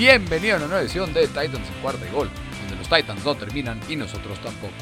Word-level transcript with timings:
Bienvenido 0.00 0.54
a 0.54 0.56
una 0.56 0.66
nueva 0.66 0.80
edición 0.80 1.12
de 1.12 1.26
Titans 1.26 1.68
en 1.68 1.82
cuarta 1.82 2.08
y 2.08 2.10
gol, 2.10 2.30
donde 2.58 2.76
los 2.76 2.88
Titans 2.88 3.22
no 3.22 3.34
terminan 3.34 3.78
y 3.86 3.96
nosotros 3.96 4.40
tampoco. 4.40 4.72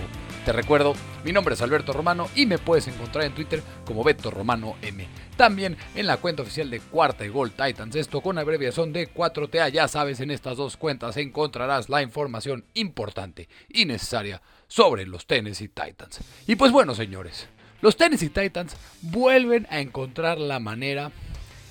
Te 0.44 0.52
recuerdo, 0.52 0.94
mi 1.24 1.32
nombre 1.32 1.56
es 1.56 1.60
Alberto 1.60 1.92
Romano 1.92 2.28
y 2.36 2.46
me 2.46 2.58
puedes 2.58 2.86
encontrar 2.86 3.24
en 3.24 3.34
Twitter 3.34 3.60
como 3.84 4.04
Beto 4.04 4.30
Romano 4.30 4.76
M. 4.80 5.04
También 5.36 5.76
en 5.96 6.06
la 6.06 6.18
cuenta 6.18 6.42
oficial 6.42 6.70
de 6.70 6.78
Cuarta 6.78 7.26
y 7.26 7.30
Gol 7.30 7.50
Titans, 7.50 7.96
esto 7.96 8.20
con 8.20 8.38
abreviación 8.38 8.92
de 8.92 9.12
4TA. 9.12 9.70
Ya 9.70 9.88
sabes, 9.88 10.20
en 10.20 10.30
estas 10.30 10.56
dos 10.56 10.76
cuentas 10.76 11.16
encontrarás 11.16 11.88
la 11.88 12.00
información 12.00 12.64
importante 12.74 13.48
y 13.68 13.86
necesaria 13.86 14.40
sobre 14.68 15.04
los 15.04 15.26
Tennessee 15.26 15.66
Titans. 15.66 16.20
Y 16.46 16.54
pues 16.54 16.70
bueno, 16.70 16.94
señores, 16.94 17.48
los 17.80 17.96
Tennessee 17.96 18.30
Titans 18.30 18.76
vuelven 19.02 19.66
a 19.68 19.80
encontrar 19.80 20.38
la 20.38 20.60
manera 20.60 21.10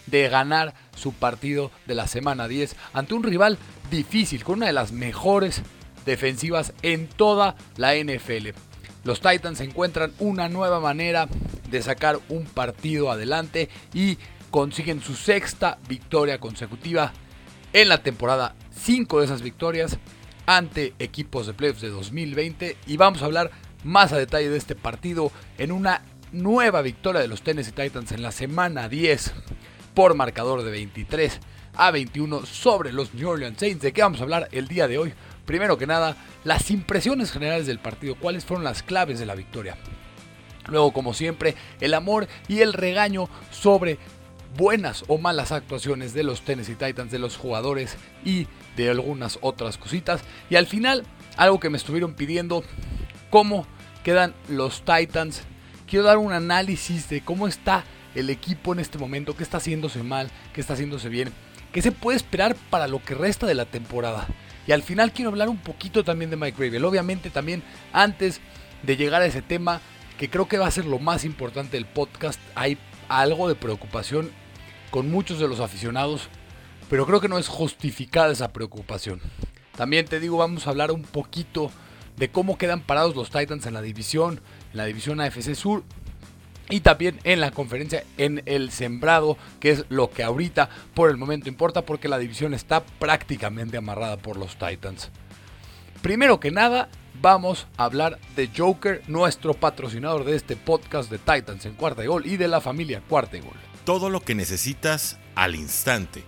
de 0.08 0.28
ganar 0.30 0.74
su 0.96 1.14
partido 1.14 1.72
de 1.86 1.96
la 1.96 2.08
semana 2.08 2.48
10 2.48 2.76
ante 2.94 3.14
un 3.14 3.24
rival 3.24 3.58
difícil, 3.92 4.44
con 4.44 4.56
una 4.56 4.68
de 4.68 4.74
las 4.74 4.92
mejores 4.92 5.62
defensivas 6.06 6.74
en 6.82 7.08
toda 7.08 7.56
la 7.76 7.96
NFL. 7.96 8.50
Los 9.04 9.22
Titans 9.22 9.62
encuentran 9.62 10.12
una 10.20 10.50
nueva 10.50 10.80
manera 10.80 11.28
de 11.70 11.82
sacar 11.82 12.20
un 12.30 12.46
partido 12.46 13.12
adelante 13.12 13.70
y 13.94 14.18
consiguen 14.52 15.02
su 15.02 15.16
sexta 15.16 15.78
victoria 15.88 16.40
consecutiva 16.40 17.14
en 17.74 17.90
la 17.90 18.02
temporada. 18.02 18.56
Cinco 18.72 19.20
de 19.20 19.26
esas 19.26 19.42
victorias 19.42 19.98
ante 20.46 20.94
equipos 21.00 21.46
de 21.46 21.54
playoffs 21.54 21.82
de 21.82 21.90
2020 21.90 22.78
y 22.88 22.98
vamos 22.98 23.22
a 23.22 23.26
hablar 23.26 23.52
más 23.84 24.14
a 24.14 24.18
detalle 24.18 24.50
de 24.50 24.58
este 24.58 24.76
partido 24.76 25.32
en 25.58 25.72
una 25.72 26.02
nueva 26.32 26.82
victoria 26.82 27.22
de 27.22 27.28
los 27.28 27.42
Tennessee 27.42 27.72
Titans 27.72 28.12
en 28.12 28.22
la 28.22 28.32
semana 28.32 28.90
10 28.90 29.34
por 29.98 30.14
marcador 30.14 30.62
de 30.62 30.70
23 30.70 31.40
a 31.74 31.90
21 31.90 32.46
sobre 32.46 32.94
los 32.94 33.16
New 33.16 33.30
Orleans 33.30 33.58
Saints. 33.58 33.82
¿De 33.82 33.92
qué 33.92 34.04
vamos 34.04 34.20
a 34.20 34.24
hablar 34.26 34.48
el 34.52 34.68
día 34.68 34.88
de 34.88 35.00
hoy? 35.00 35.12
Primero 35.44 35.80
que 35.80 35.88
nada, 35.88 36.16
las 36.44 36.70
impresiones 36.70 37.32
generales 37.32 37.66
del 37.66 37.80
partido, 37.80 38.14
cuáles 38.14 38.46
fueron 38.46 38.64
las 38.64 38.84
claves 38.84 39.18
de 39.18 39.26
la 39.26 39.34
victoria. 39.34 39.76
Luego, 40.68 40.94
como 40.94 41.16
siempre, 41.16 41.56
el 41.82 41.96
amor 41.96 42.28
y 42.48 42.60
el 42.60 42.74
regaño 42.74 43.28
sobre 43.50 43.98
buenas 44.56 45.04
o 45.08 45.18
malas 45.18 45.52
actuaciones 45.52 46.14
de 46.14 46.22
los 46.22 46.42
Tennessee 46.42 46.76
Titans, 46.76 47.12
de 47.12 47.18
los 47.18 47.36
jugadores 47.36 47.98
y 48.24 48.46
de 48.76 48.92
algunas 48.92 49.40
otras 49.42 49.80
cositas. 49.80 50.22
Y 50.52 50.58
al 50.58 50.68
final, 50.68 51.06
algo 51.38 51.60
que 51.60 51.72
me 51.72 51.78
estuvieron 51.78 52.14
pidiendo, 52.14 52.64
cómo 53.32 53.66
quedan 54.04 54.36
los 54.48 54.84
Titans. 54.86 55.42
Quiero 55.88 56.06
dar 56.06 56.20
un 56.20 56.34
análisis 56.34 57.10
de 57.10 57.22
cómo 57.22 57.48
está 57.48 57.84
el 58.18 58.32
equipo 58.32 58.74
en 58.74 58.80
este 58.80 58.98
momento, 58.98 59.36
qué 59.36 59.44
está 59.44 59.58
haciéndose 59.58 60.02
mal, 60.02 60.32
qué 60.54 60.62
está 60.62 60.74
haciéndose 60.74 61.08
bien, 61.08 61.32
qué 61.72 61.84
se 61.84 61.92
puede 61.92 62.18
esperar 62.18 62.56
para 62.72 62.88
lo 62.88 63.04
que 63.04 63.14
resta 63.14 63.46
de 63.46 63.54
la 63.54 63.66
temporada. 63.66 64.28
Y 64.66 64.72
al 64.72 64.82
final 64.82 65.14
quiero 65.14 65.30
hablar 65.30 65.50
un 65.50 65.60
poquito 65.60 66.04
también 66.04 66.32
de 66.32 66.36
Mike 66.36 66.58
Gravel. 66.58 66.84
Obviamente 66.84 67.30
también 67.30 67.64
antes 67.94 68.42
de 68.82 68.98
llegar 68.98 69.22
a 69.22 69.28
ese 69.28 69.44
tema, 69.44 69.82
que 70.18 70.30
creo 70.30 70.48
que 70.48 70.58
va 70.58 70.66
a 70.66 70.72
ser 70.72 70.86
lo 70.86 70.98
más 70.98 71.26
importante 71.26 71.78
del 71.78 71.86
podcast, 71.86 72.40
hay 72.56 72.80
algo 73.08 73.48
de 73.48 73.56
preocupación 73.56 74.32
con 74.90 75.12
muchos 75.12 75.40
de 75.40 75.48
los 75.48 75.60
aficionados, 75.60 76.28
pero 76.90 77.06
creo 77.06 77.22
que 77.22 77.30
no 77.30 77.38
es 77.38 77.48
justificada 77.48 78.34
esa 78.34 78.52
preocupación. 78.52 79.22
También 79.76 80.08
te 80.08 80.20
digo, 80.20 80.38
vamos 80.38 80.66
a 80.66 80.72
hablar 80.72 80.92
un 80.92 81.04
poquito 81.04 81.72
de 82.16 82.32
cómo 82.32 82.58
quedan 82.58 82.82
parados 82.82 83.16
los 83.16 83.30
Titans 83.30 83.68
en 83.68 83.76
la 83.76 83.82
división, 83.84 84.42
en 84.72 84.78
la 84.78 84.86
división 84.86 85.22
AFC 85.22 85.54
Sur 85.54 85.84
y 86.70 86.82
también 86.82 87.20
en 87.24 87.40
la 87.40 87.52
conferencia 87.52 88.04
en 88.18 88.42
el 88.46 88.72
sembrado, 88.72 89.38
que 89.60 89.72
es 89.72 89.86
lo 89.90 90.10
que 90.10 90.24
ahorita 90.24 90.70
por 90.94 91.10
el 91.10 91.18
momento 91.18 91.50
importa 91.50 91.84
porque 91.84 92.10
la 92.10 92.18
división 92.18 92.54
está 92.54 92.84
prácticamente 92.84 93.78
amarrada 93.78 94.18
por 94.18 94.38
los 94.38 94.58
Titans. 94.58 95.10
Primero 96.02 96.40
que 96.40 96.52
nada, 96.52 96.90
vamos 97.22 97.68
a 97.78 97.86
hablar 97.86 98.20
de 98.36 98.50
Joker, 98.56 99.02
nuestro 99.08 99.54
patrocinador 99.54 100.26
de 100.26 100.36
este 100.36 100.56
podcast 100.56 101.10
de 101.10 101.18
Titans 101.18 101.66
en 101.66 101.74
cuarta 101.74 102.04
y 102.04 102.08
gol 102.08 102.26
y 102.26 102.38
de 102.38 102.48
la 102.48 102.62
familia 102.62 103.02
cuarta 103.08 103.38
y 103.38 103.42
gol. 103.42 103.56
Todo 103.86 104.10
lo 104.10 104.22
que 104.22 104.36
necesitas 104.36 105.18
al 105.36 105.56
instante. 105.56 106.24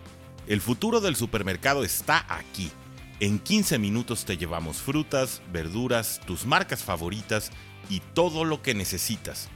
El 0.47 0.61
futuro 0.61 1.01
del 1.01 1.15
supermercado 1.15 1.83
está 1.83 2.25
aquí. 2.29 2.71
En 3.19 3.37
15 3.37 3.77
minutos 3.77 4.23
te 4.23 4.37
llevamos 4.37 4.77
frutas, 4.77 5.41
verduras, 5.51 6.21
tus 6.25 6.45
marcas 6.45 6.83
favoritas 6.83 7.51
y 7.89 7.99
todo 7.99 8.45
lo 8.45 8.61
que 8.61 8.73
necesitas 8.73 9.49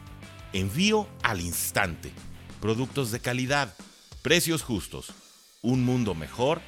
Envío 0.54 1.08
al 1.24 1.42
instante. 1.42 2.12
Productos 2.62 3.10
de 3.10 3.20
calidad, 3.20 3.74
precios 4.22 4.62
justos, 4.62 5.12
un 5.64 5.84
mundo 5.84 6.14
mejor 6.14 6.62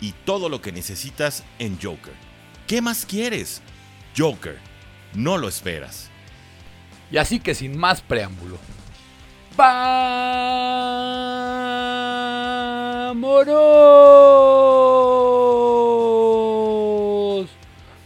y 0.00 0.12
todo 0.12 0.48
lo 0.48 0.62
que 0.62 0.72
necesitas 0.72 1.44
en 1.58 1.78
Joker. 1.80 2.14
¿Qué 2.66 2.80
más 2.80 3.04
quieres? 3.04 3.60
Joker, 4.16 4.58
no 5.14 5.36
lo 5.36 5.46
esperas. 5.46 6.08
Y 7.10 7.18
así 7.18 7.38
que 7.38 7.54
sin 7.54 7.78
más 7.78 8.00
preámbulo. 8.00 8.56
¡Vámonos! 9.56 9.88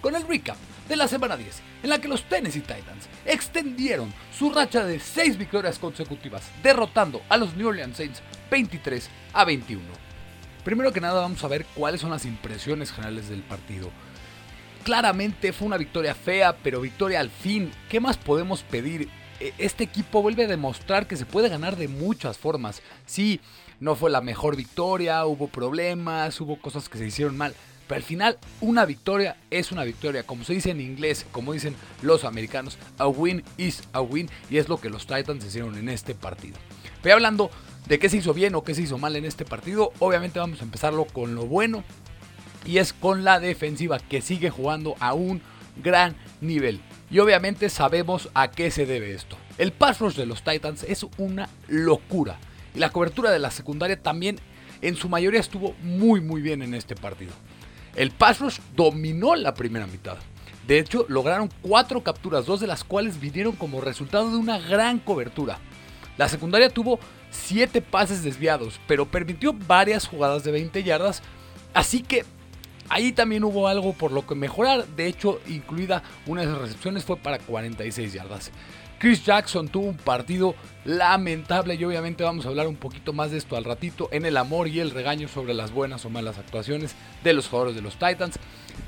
Con 0.00 0.16
el 0.16 0.26
recap 0.26 0.56
de 0.88 0.96
la 0.96 1.06
semana 1.06 1.36
10, 1.36 1.62
en 1.82 1.88
la 1.88 2.00
que 2.00 2.08
los 2.08 2.24
Tennessee 2.24 2.60
Titans 2.60 3.08
extendieron 3.24 4.12
su 4.36 4.50
racha 4.50 4.84
de 4.84 5.00
6 5.00 5.38
victorias 5.38 5.78
consecutivas, 5.78 6.50
derrotando 6.62 7.22
a 7.28 7.36
los 7.36 7.56
New 7.56 7.68
Orleans 7.68 7.96
Saints 7.96 8.22
23 8.50 9.08
a 9.32 9.44
21. 9.44 9.82
Primero 10.64 10.92
que 10.92 11.00
nada 11.00 11.20
vamos 11.20 11.42
a 11.42 11.48
ver 11.48 11.66
cuáles 11.74 12.00
son 12.00 12.10
las 12.10 12.24
impresiones 12.24 12.92
generales 12.92 13.28
del 13.28 13.42
partido. 13.42 13.90
Claramente 14.84 15.52
fue 15.52 15.66
una 15.66 15.76
victoria 15.76 16.14
fea, 16.14 16.56
pero 16.62 16.80
victoria 16.80 17.20
al 17.20 17.30
fin. 17.30 17.72
¿Qué 17.88 18.00
más 18.00 18.16
podemos 18.16 18.62
pedir? 18.62 19.08
E, 19.40 19.52
este 19.58 19.84
equipo 19.84 20.22
vuelve 20.22 20.44
a 20.44 20.48
demostrar 20.48 21.06
que 21.06 21.16
se 21.16 21.26
puede 21.26 21.48
ganar 21.48 21.76
de 21.76 21.88
muchas 21.88 22.38
formas. 22.38 22.82
Sí, 23.06 23.40
no 23.80 23.96
fue 23.96 24.10
la 24.10 24.20
mejor 24.20 24.56
victoria, 24.56 25.24
hubo 25.26 25.48
problemas, 25.48 26.40
hubo 26.40 26.60
cosas 26.60 26.88
que 26.88 26.98
se 26.98 27.06
hicieron 27.06 27.36
mal, 27.36 27.54
al 27.96 28.02
final, 28.02 28.38
una 28.60 28.84
victoria 28.84 29.36
es 29.50 29.72
una 29.72 29.84
victoria. 29.84 30.22
Como 30.24 30.44
se 30.44 30.54
dice 30.54 30.70
en 30.70 30.80
inglés, 30.80 31.26
como 31.32 31.52
dicen 31.52 31.74
los 32.02 32.24
americanos, 32.24 32.78
a 32.98 33.08
win 33.08 33.42
is 33.56 33.82
a 33.92 34.00
win. 34.00 34.28
Y 34.50 34.58
es 34.58 34.68
lo 34.68 34.80
que 34.80 34.90
los 34.90 35.06
Titans 35.06 35.44
hicieron 35.44 35.76
en 35.76 35.88
este 35.88 36.14
partido. 36.14 36.56
Pero 37.02 37.16
hablando 37.16 37.50
de 37.86 37.98
qué 37.98 38.08
se 38.08 38.18
hizo 38.18 38.34
bien 38.34 38.54
o 38.54 38.62
qué 38.62 38.74
se 38.74 38.82
hizo 38.82 38.98
mal 38.98 39.16
en 39.16 39.24
este 39.24 39.44
partido, 39.44 39.92
obviamente 39.98 40.38
vamos 40.38 40.60
a 40.60 40.64
empezarlo 40.64 41.04
con 41.06 41.34
lo 41.34 41.46
bueno. 41.46 41.84
Y 42.64 42.78
es 42.78 42.92
con 42.92 43.24
la 43.24 43.40
defensiva 43.40 43.98
que 43.98 44.20
sigue 44.20 44.50
jugando 44.50 44.94
a 45.00 45.14
un 45.14 45.42
gran 45.82 46.14
nivel. 46.40 46.80
Y 47.10 47.18
obviamente 47.18 47.68
sabemos 47.68 48.30
a 48.34 48.50
qué 48.50 48.70
se 48.70 48.86
debe 48.86 49.12
esto. 49.12 49.36
El 49.58 49.72
pass 49.72 49.98
rush 49.98 50.14
de 50.14 50.26
los 50.26 50.44
Titans 50.44 50.84
es 50.84 51.04
una 51.18 51.48
locura. 51.68 52.38
Y 52.74 52.78
la 52.78 52.90
cobertura 52.90 53.30
de 53.30 53.38
la 53.38 53.50
secundaria 53.50 54.00
también 54.00 54.38
en 54.80 54.96
su 54.96 55.08
mayoría 55.08 55.40
estuvo 55.40 55.74
muy 55.82 56.20
muy 56.20 56.42
bien 56.42 56.62
en 56.62 56.74
este 56.74 56.94
partido. 56.94 57.32
El 57.94 58.10
pass 58.10 58.40
rush 58.40 58.58
dominó 58.74 59.34
la 59.34 59.54
primera 59.54 59.86
mitad. 59.86 60.16
De 60.66 60.78
hecho, 60.78 61.04
lograron 61.08 61.50
cuatro 61.60 62.02
capturas, 62.02 62.46
dos 62.46 62.60
de 62.60 62.66
las 62.66 62.84
cuales 62.84 63.20
vinieron 63.20 63.54
como 63.54 63.80
resultado 63.80 64.30
de 64.30 64.36
una 64.36 64.58
gran 64.58 64.98
cobertura. 64.98 65.58
La 66.16 66.28
secundaria 66.28 66.70
tuvo 66.70 66.98
siete 67.30 67.82
pases 67.82 68.22
desviados, 68.22 68.80
pero 68.86 69.06
permitió 69.06 69.52
varias 69.52 70.06
jugadas 70.06 70.44
de 70.44 70.52
20 70.52 70.82
yardas, 70.82 71.22
así 71.74 72.02
que 72.02 72.24
ahí 72.88 73.12
también 73.12 73.44
hubo 73.44 73.68
algo 73.68 73.92
por 73.92 74.12
lo 74.12 74.26
que 74.26 74.34
mejorar. 74.34 74.86
De 74.88 75.06
hecho, 75.06 75.40
incluida 75.48 76.02
una 76.26 76.42
de 76.42 76.48
esas 76.48 76.60
recepciones 76.60 77.04
fue 77.04 77.16
para 77.16 77.38
46 77.38 78.12
yardas. 78.12 78.50
Chris 79.02 79.24
Jackson 79.24 79.66
tuvo 79.66 79.88
un 79.88 79.96
partido 79.96 80.54
lamentable 80.84 81.74
y 81.74 81.84
obviamente 81.84 82.22
vamos 82.22 82.46
a 82.46 82.50
hablar 82.50 82.68
un 82.68 82.76
poquito 82.76 83.12
más 83.12 83.32
de 83.32 83.38
esto 83.38 83.56
al 83.56 83.64
ratito 83.64 84.08
en 84.12 84.24
el 84.24 84.36
amor 84.36 84.68
y 84.68 84.78
el 84.78 84.92
regaño 84.92 85.26
sobre 85.26 85.54
las 85.54 85.72
buenas 85.72 86.04
o 86.04 86.08
malas 86.08 86.38
actuaciones 86.38 86.94
de 87.24 87.32
los 87.32 87.48
jugadores 87.48 87.74
de 87.74 87.82
los 87.82 87.94
Titans. 87.94 88.38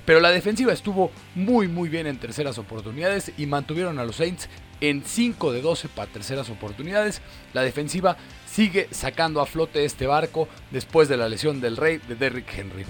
Pero 0.06 0.20
la 0.20 0.30
defensiva 0.30 0.72
estuvo 0.72 1.10
muy 1.34 1.66
muy 1.66 1.88
bien 1.88 2.06
en 2.06 2.18
terceras 2.18 2.58
oportunidades 2.58 3.32
y 3.36 3.46
mantuvieron 3.46 3.98
a 3.98 4.04
los 4.04 4.14
Saints 4.14 4.48
en 4.80 5.02
5 5.04 5.50
de 5.50 5.62
12 5.62 5.88
para 5.88 6.12
terceras 6.12 6.48
oportunidades. 6.48 7.20
La 7.52 7.62
defensiva 7.62 8.16
sigue 8.46 8.86
sacando 8.92 9.40
a 9.40 9.46
flote 9.46 9.84
este 9.84 10.06
barco 10.06 10.46
después 10.70 11.08
de 11.08 11.16
la 11.16 11.28
lesión 11.28 11.60
del 11.60 11.76
rey 11.76 11.98
de 12.06 12.14
Derrick 12.14 12.56
Henry. 12.56 12.84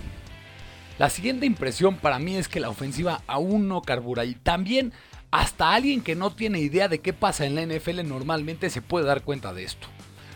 La 0.98 1.08
siguiente 1.08 1.46
impresión 1.46 1.96
para 1.96 2.18
mí 2.18 2.36
es 2.36 2.48
que 2.48 2.60
la 2.60 2.68
ofensiva 2.68 3.22
aún 3.26 3.66
no 3.66 3.80
carbura 3.80 4.26
y 4.26 4.34
también 4.34 4.92
hasta 5.34 5.74
alguien 5.74 6.00
que 6.00 6.14
no 6.14 6.30
tiene 6.30 6.60
idea 6.60 6.86
de 6.86 7.00
qué 7.00 7.12
pasa 7.12 7.44
en 7.44 7.56
la 7.56 7.66
NFL 7.66 8.06
normalmente 8.06 8.70
se 8.70 8.80
puede 8.80 9.04
dar 9.04 9.22
cuenta 9.22 9.52
de 9.52 9.64
esto. 9.64 9.88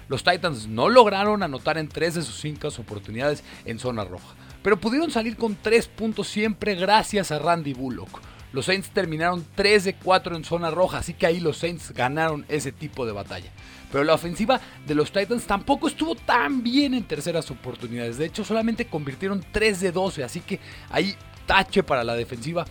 Los 0.08 0.24
Titans 0.24 0.66
no 0.66 0.88
lograron 0.88 1.44
anotar 1.44 1.78
en 1.78 1.88
3 1.88 2.16
de 2.16 2.22
sus 2.22 2.40
5 2.40 2.66
oportunidades 2.78 3.44
en 3.64 3.78
zona 3.78 4.02
roja, 4.02 4.34
pero 4.60 4.80
pudieron 4.80 5.12
salir 5.12 5.36
con 5.36 5.54
3 5.54 5.86
puntos 5.86 6.26
siempre 6.26 6.74
gracias 6.74 7.30
a 7.30 7.38
Randy 7.38 7.74
Bullock. 7.74 8.20
los 8.52 8.66
Saints 8.66 8.90
terminaron 8.90 9.46
3 9.54 9.84
de 9.84 9.94
4 9.94 10.34
en 10.34 10.44
zona 10.44 10.72
roja, 10.72 10.98
así 10.98 11.14
que 11.14 11.26
ahí 11.26 11.38
los 11.38 11.58
Saints 11.58 11.92
ganaron 11.92 12.44
ese 12.48 12.72
tipo 12.72 13.06
de 13.06 13.12
batalla. 13.12 13.52
Pero 13.92 14.02
la 14.02 14.14
ofensiva 14.14 14.60
de 14.84 14.96
los 14.96 15.12
Titans 15.12 15.44
tampoco 15.44 15.86
estuvo 15.86 16.16
tan 16.16 16.64
bien 16.64 16.92
en 16.94 17.04
terceras 17.04 17.48
oportunidades. 17.52 18.18
De 18.18 18.26
hecho, 18.26 18.44
solamente 18.44 18.88
convirtieron 18.88 19.46
3 19.52 19.80
de 19.80 19.92
12, 19.92 20.24
así 20.24 20.40
que 20.40 20.58
ahí 20.90 21.14
tache 21.46 21.82
para 21.82 22.02
la 22.02 22.14
defensiva 22.14 22.66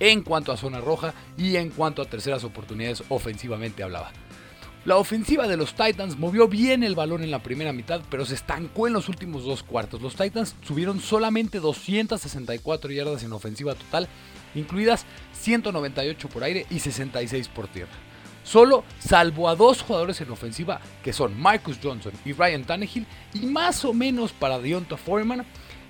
en 0.00 0.22
cuanto 0.22 0.52
a 0.52 0.56
zona 0.56 0.80
roja 0.80 1.14
y 1.36 1.56
en 1.56 1.70
cuanto 1.70 2.02
a 2.02 2.06
terceras 2.06 2.44
oportunidades 2.44 3.02
ofensivamente 3.08 3.82
hablaba. 3.82 4.12
La 4.86 4.98
ofensiva 4.98 5.48
de 5.48 5.56
los 5.56 5.74
Titans 5.74 6.16
movió 6.16 6.46
bien 6.46 6.84
el 6.84 6.94
balón 6.94 7.24
en 7.24 7.32
la 7.32 7.42
primera 7.42 7.72
mitad, 7.72 8.02
pero 8.08 8.24
se 8.24 8.36
estancó 8.36 8.86
en 8.86 8.92
los 8.92 9.08
últimos 9.08 9.44
dos 9.44 9.64
cuartos. 9.64 10.00
Los 10.00 10.14
Titans 10.14 10.54
subieron 10.62 11.00
solamente 11.00 11.58
264 11.58 12.92
yardas 12.92 13.24
en 13.24 13.32
ofensiva 13.32 13.74
total, 13.74 14.06
incluidas 14.54 15.04
198 15.32 16.28
por 16.28 16.44
aire 16.44 16.66
y 16.70 16.78
66 16.78 17.48
por 17.48 17.66
tierra. 17.66 17.90
Solo 18.44 18.84
salvo 19.00 19.48
a 19.48 19.56
dos 19.56 19.82
jugadores 19.82 20.20
en 20.20 20.30
ofensiva, 20.30 20.80
que 21.02 21.12
son 21.12 21.36
Marcus 21.36 21.80
Johnson 21.82 22.12
y 22.24 22.32
Ryan 22.32 22.62
Tannehill, 22.62 23.06
y 23.34 23.40
más 23.40 23.84
o 23.84 23.92
menos 23.92 24.32
para 24.32 24.60
Deonta 24.60 24.96
Foreman, 24.96 25.44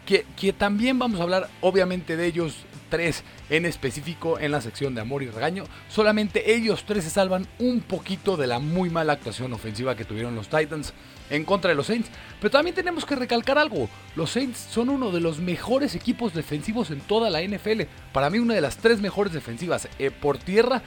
que, 0.07 0.25
que 0.39 0.55
también 0.55 0.99
vamos 0.99 1.21
a 1.21 1.25
hablar 1.25 1.51
obviamente 1.61 2.17
de 2.17 2.25
ellos 2.25 2.65
tres 2.89 3.25
en 3.51 3.67
específico 3.67 4.39
en 4.39 4.53
la 4.53 4.61
sección 4.61 4.95
de 4.95 5.01
amor 5.01 5.23
y 5.23 5.31
regaño. 5.31 5.65
Solamente 5.89 6.55
ellos 6.55 6.85
tres 6.87 7.05
se 7.05 7.11
salvan 7.11 7.47
un 7.59 7.81
poquito 7.81 8.37
de 8.37 8.47
la 8.47 8.59
muy 8.59 8.91
mala 8.91 9.15
actuación 9.15 9.53
ofensiva 9.53 9.97
que 9.97 10.05
tuvieron 10.05 10.35
los 10.35 10.49
Titans 10.49 10.93
en 11.31 11.45
contra 11.45 11.71
de 11.71 11.75
los 11.75 11.87
Saints. 11.87 12.11
Pero 12.41 12.51
también 12.51 12.75
tenemos 12.75 13.05
que 13.05 13.17
recalcar 13.17 13.59
algo. 13.59 13.89
Los 14.15 14.31
Saints 14.31 14.59
son 14.59 14.89
uno 14.89 15.11
de 15.11 15.21
los 15.21 15.39
mejores 15.39 15.95
equipos 15.95 16.35
defensivos 16.35 16.91
en 16.91 17.01
toda 17.01 17.31
la 17.31 17.43
NFL. 17.43 17.83
Para 18.13 18.31
mí 18.31 18.39
una 18.39 18.55
de 18.55 18.61
las 18.61 18.77
tres 18.77 19.01
mejores 19.01 19.33
defensivas 19.33 19.89
eh, 19.99 20.11
por 20.11 20.39
tierra 20.39 20.83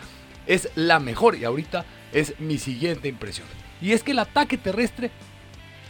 es 0.47 0.69
la 0.75 0.99
mejor 0.99 1.37
y 1.37 1.45
ahorita 1.45 1.85
es 2.11 2.39
mi 2.39 2.57
siguiente 2.57 3.07
impresión. 3.07 3.47
Y 3.81 3.93
es 3.93 4.03
que 4.03 4.11
el 4.11 4.19
ataque 4.19 4.57
terrestre 4.57 5.11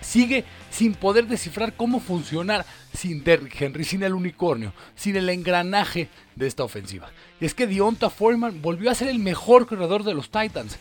sigue 0.01 0.46
sin 0.72 0.94
poder 0.94 1.28
descifrar 1.28 1.75
cómo 1.75 2.00
funcionar 2.00 2.66
sin 2.94 3.24
Derrick 3.24 3.62
Henry, 3.62 3.84
sin 3.84 4.04
el 4.04 4.13
unicornio, 4.13 4.74
sin 4.96 5.16
el 5.16 5.30
engranaje 5.30 6.10
de 6.36 6.48
esta 6.48 6.63
ofensiva. 6.63 7.10
Y 7.40 7.46
es 7.46 7.54
que 7.54 7.68
Dionta 7.68 8.10
Foreman 8.10 8.62
volvió 8.62 8.92
a 8.92 8.96
ser 8.96 9.10
el 9.10 9.19
mejor 9.19 9.68
corredor 9.68 10.04
de 10.04 10.13
los 10.13 10.30
Titans. 10.30 10.78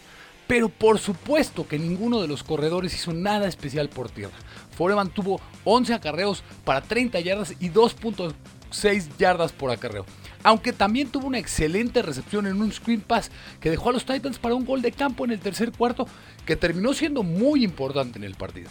Pero 0.46 0.70
por 0.70 0.98
supuesto 0.98 1.68
que 1.68 1.78
ninguno 1.78 2.22
de 2.22 2.26
los 2.26 2.42
corredores 2.42 2.94
hizo 2.94 3.12
nada 3.12 3.46
especial 3.46 3.90
por 3.90 4.08
tierra. 4.08 4.32
Foreman 4.76 5.10
tuvo 5.10 5.42
11 5.64 5.92
acarreos 5.92 6.42
para 6.64 6.80
30 6.80 7.20
yardas 7.20 7.54
y 7.60 7.68
2.6 7.68 9.08
yardas 9.18 9.52
por 9.52 9.70
acarreo. 9.70 10.06
Aunque 10.42 10.72
también 10.72 11.10
tuvo 11.10 11.26
una 11.26 11.38
excelente 11.38 12.00
recepción 12.00 12.46
en 12.46 12.62
un 12.62 12.72
screen 12.72 13.02
pass 13.02 13.30
que 13.60 13.70
dejó 13.70 13.90
a 13.90 13.92
los 13.92 14.06
Titans 14.06 14.38
para 14.38 14.54
un 14.54 14.64
gol 14.64 14.80
de 14.80 14.92
campo 14.92 15.26
en 15.26 15.32
el 15.32 15.40
tercer 15.40 15.70
cuarto 15.70 16.06
que 16.46 16.56
terminó 16.56 16.94
siendo 16.94 17.22
muy 17.22 17.62
importante 17.62 18.18
en 18.18 18.24
el 18.24 18.34
partido. 18.34 18.70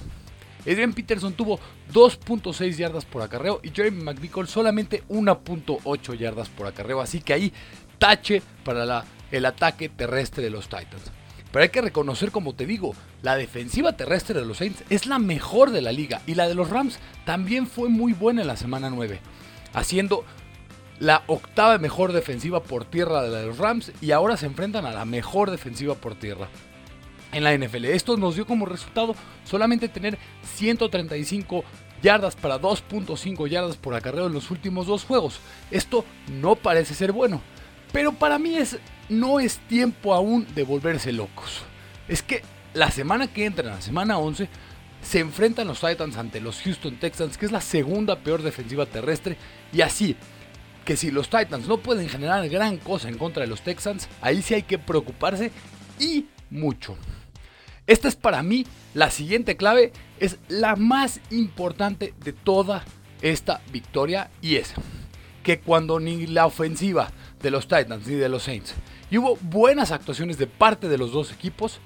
Adrian 0.67 0.93
Peterson 0.93 1.33
tuvo 1.33 1.59
2.6 1.93 2.75
yardas 2.75 3.05
por 3.05 3.21
acarreo 3.21 3.61
y 3.63 3.69
Jeremy 3.69 4.03
McNichol 4.03 4.47
solamente 4.47 5.03
1.8 5.09 6.17
yardas 6.17 6.49
por 6.49 6.67
acarreo. 6.67 6.99
Así 6.99 7.21
que 7.21 7.33
ahí 7.33 7.53
tache 7.97 8.41
para 8.65 9.05
el 9.31 9.45
ataque 9.45 9.89
terrestre 9.89 10.43
de 10.43 10.49
los 10.49 10.65
Titans. 10.65 11.11
Pero 11.51 11.63
hay 11.63 11.69
que 11.69 11.81
reconocer, 11.81 12.31
como 12.31 12.53
te 12.53 12.65
digo, 12.65 12.93
la 13.21 13.37
defensiva 13.37 13.93
terrestre 13.93 14.39
de 14.39 14.45
los 14.45 14.57
Saints 14.57 14.83
es 14.89 15.05
la 15.05 15.17
mejor 15.17 15.71
de 15.71 15.81
la 15.81 15.93
liga 15.93 16.21
y 16.27 16.35
la 16.35 16.47
de 16.47 16.55
los 16.55 16.69
Rams 16.69 16.99
también 17.25 17.67
fue 17.67 17.87
muy 17.87 18.11
buena 18.11 18.41
en 18.41 18.47
la 18.47 18.57
semana 18.57 18.89
9, 18.89 19.19
haciendo 19.73 20.25
la 20.99 21.23
octava 21.27 21.77
mejor 21.77 22.11
defensiva 22.11 22.61
por 22.61 22.83
tierra 22.83 23.21
de 23.21 23.29
la 23.29 23.39
de 23.39 23.47
los 23.47 23.57
Rams 23.57 23.91
y 24.01 24.11
ahora 24.11 24.35
se 24.35 24.47
enfrentan 24.47 24.85
a 24.85 24.91
la 24.91 25.05
mejor 25.05 25.51
defensiva 25.51 25.95
por 25.95 26.15
tierra 26.15 26.49
en 27.31 27.43
la 27.43 27.55
NFL. 27.55 27.85
Esto 27.85 28.17
nos 28.17 28.35
dio 28.35 28.45
como 28.45 28.65
resultado 28.65 29.15
solamente 29.43 29.89
tener 29.89 30.17
135 30.55 31.63
yardas 32.01 32.35
para 32.35 32.59
2.5 32.59 33.47
yardas 33.47 33.77
por 33.77 33.95
acarreo 33.95 34.27
en 34.27 34.33
los 34.33 34.51
últimos 34.51 34.87
dos 34.87 35.03
juegos. 35.03 35.39
Esto 35.71 36.05
no 36.41 36.55
parece 36.55 36.93
ser 36.93 37.11
bueno, 37.11 37.41
pero 37.91 38.13
para 38.13 38.39
mí 38.39 38.55
es 38.55 38.77
no 39.09 39.39
es 39.39 39.57
tiempo 39.67 40.13
aún 40.13 40.45
de 40.53 40.63
volverse 40.63 41.11
locos. 41.11 41.63
Es 42.07 42.21
que 42.21 42.41
la 42.73 42.91
semana 42.91 43.27
que 43.27 43.45
entra, 43.45 43.65
la 43.65 43.81
semana 43.81 44.17
11, 44.17 44.49
se 45.01 45.19
enfrentan 45.19 45.67
los 45.67 45.79
Titans 45.79 46.17
ante 46.17 46.41
los 46.41 46.61
Houston 46.61 46.97
Texans, 46.97 47.37
que 47.37 47.45
es 47.45 47.51
la 47.51 47.61
segunda 47.61 48.19
peor 48.19 48.41
defensiva 48.41 48.85
terrestre, 48.85 49.37
y 49.71 49.81
así 49.81 50.15
que 50.85 50.97
si 50.97 51.11
los 51.11 51.29
Titans 51.29 51.67
no 51.67 51.77
pueden 51.77 52.07
generar 52.07 52.47
gran 52.49 52.77
cosa 52.77 53.09
en 53.09 53.17
contra 53.17 53.43
de 53.43 53.47
los 53.47 53.61
Texans, 53.61 54.07
ahí 54.21 54.41
sí 54.41 54.53
hay 54.53 54.63
que 54.63 54.77
preocuparse 54.77 55.51
y 55.99 56.27
mucho. 56.49 56.97
Esta 57.87 58.09
es 58.09 58.17
para 58.17 58.43
mí 58.43 58.65
la 58.93 59.09
siguiente 59.11 59.55
clave, 59.55 59.93
es 60.19 60.37
la 60.49 60.75
más 60.75 61.21
importante 61.31 62.13
de 62.21 62.33
toda 62.33 62.83
esta 63.21 63.61
victoria 63.71 64.29
y 64.41 64.57
es 64.57 64.73
que 65.41 65.61
cuando 65.61 66.01
ni 66.01 66.27
la 66.27 66.45
ofensiva 66.45 67.09
de 67.41 67.49
los 67.49 67.69
Titans 67.69 68.05
ni 68.05 68.15
de 68.15 68.27
los 68.27 68.43
Saints 68.43 68.73
y 69.09 69.17
hubo 69.17 69.37
buenas 69.37 69.91
actuaciones 69.91 70.37
de 70.37 70.47
parte 70.47 70.89
de 70.89 70.97
los 70.97 71.13
dos 71.13 71.31
equipos, 71.31 71.79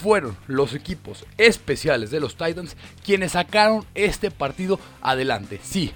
fueron 0.00 0.38
los 0.46 0.72
equipos 0.72 1.26
especiales 1.36 2.10
de 2.10 2.20
los 2.20 2.36
Titans 2.36 2.74
quienes 3.04 3.32
sacaron 3.32 3.84
este 3.94 4.30
partido 4.30 4.80
adelante. 5.02 5.60
Sí, 5.62 5.92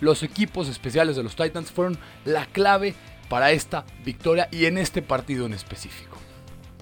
los 0.00 0.22
equipos 0.22 0.68
especiales 0.68 1.16
de 1.16 1.24
los 1.24 1.34
Titans 1.34 1.72
fueron 1.72 1.98
la 2.24 2.46
clave 2.46 2.94
para 3.28 3.50
esta 3.50 3.84
victoria 4.04 4.48
y 4.52 4.66
en 4.66 4.78
este 4.78 5.02
partido 5.02 5.46
en 5.46 5.54
específico. 5.54 6.19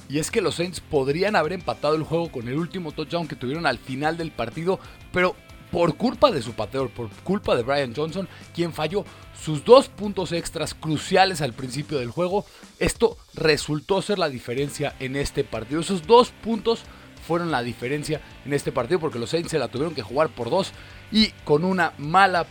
Y 0.09 0.19
es 0.19 0.31
que 0.31 0.41
los 0.41 0.55
Saints 0.55 0.81
podrían 0.81 1.37
haber 1.37 1.53
empatado 1.53 1.95
el 1.95 2.03
juego 2.03 2.33
con 2.33 2.49
el 2.49 2.57
último 2.57 2.93
touchdown 2.93 3.29
que 3.29 3.37
tuvieron 3.37 3.67
al 3.67 3.79
final 3.79 4.17
del 4.17 4.31
partido, 4.31 4.81
pero 5.13 5.37
por 5.71 5.97
culpa 5.97 6.31
de 6.31 6.43
su 6.43 6.53
pateador, 6.53 6.91
por 6.91 7.11
culpa 7.25 7.55
de 7.55 7.63
Brian 7.63 7.95
Johnson, 7.95 8.29
quien 8.55 8.73
falló 8.73 9.05
sus 9.39 9.65
dos 9.65 9.89
puntos 9.89 10.33
extras 10.33 10.75
cruciales 10.75 11.43
al 11.43 11.53
principio 11.53 11.99
del 11.99 12.11
juego, 12.11 12.47
esto 12.79 13.19
resultó 13.35 14.01
ser 14.03 14.19
la 14.19 14.31
diferencia 14.31 14.95
en 14.99 15.17
este 15.17 15.45
partido. 15.45 15.81
Esos 15.81 16.07
dos 16.07 16.31
puntos 16.31 16.81
fueron 17.27 17.51
la 17.51 17.63
diferencia 17.63 18.23
en 18.47 18.55
este 18.55 18.73
partido 18.73 19.01
porque 19.01 19.19
los 19.19 19.31
Saints 19.31 19.51
se 19.51 19.59
la 19.59 19.69
tuvieron 19.69 19.95
que 19.95 20.03
jugar 20.03 20.31
por 20.31 20.49
dos 20.49 20.73
y 21.13 21.29
con 21.45 21.65
una 21.65 21.93
mala 21.99 22.47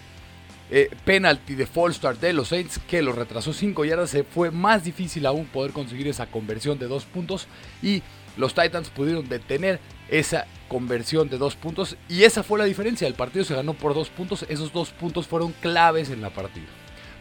eh, 0.69 0.89
penalty 1.05 1.55
de 1.55 1.65
fall 1.65 1.93
start 1.93 2.19
de 2.19 2.33
los 2.33 2.49
Saints 2.49 2.79
que 2.87 3.01
lo 3.01 3.13
retrasó 3.13 3.53
5 3.53 3.85
yardas. 3.85 4.09
Se 4.09 4.23
fue 4.23 4.51
más 4.51 4.83
difícil 4.83 5.25
aún 5.25 5.45
poder 5.45 5.71
conseguir 5.71 6.07
esa 6.07 6.27
conversión 6.27 6.77
de 6.79 6.87
2 6.87 7.05
puntos 7.05 7.47
y 7.81 8.03
los 8.35 8.53
Titans 8.53 8.89
pudieron 8.89 9.27
detener 9.27 9.79
esa 10.09 10.45
conversión 10.67 11.29
de 11.29 11.37
2 11.37 11.55
puntos 11.55 11.97
y 12.09 12.23
esa 12.23 12.43
fue 12.43 12.59
la 12.59 12.65
diferencia. 12.65 13.07
El 13.07 13.13
partido 13.13 13.45
se 13.45 13.55
ganó 13.55 13.73
por 13.73 13.93
2 13.93 14.09
puntos. 14.09 14.45
Esos 14.49 14.73
2 14.73 14.91
puntos 14.91 15.27
fueron 15.27 15.53
claves 15.53 16.09
en 16.09 16.21
la 16.21 16.29
partida. 16.29 16.67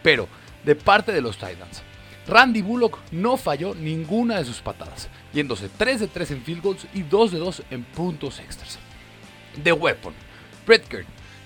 Pero 0.03 0.29
de 0.65 0.75
parte 0.75 1.13
de 1.13 1.21
los 1.21 1.37
Titans, 1.37 1.83
Randy 2.27 2.63
Bullock 2.63 2.99
no 3.13 3.37
falló 3.37 3.75
ninguna 3.75 4.39
de 4.39 4.45
sus 4.45 4.61
patadas, 4.61 5.09
yéndose 5.33 5.69
3 5.69 6.01
de 6.01 6.09
3 6.09 6.31
en 6.33 6.43
field 6.43 6.63
goals 6.63 6.87
y 6.93 7.03
2 7.03 7.33
de 7.33 7.39
2 7.39 7.63
en 7.71 7.85
puntos 7.85 8.41
extras. 8.41 8.79
The 9.63 9.73
Weapon, 9.73 10.13
Brett 10.67 10.89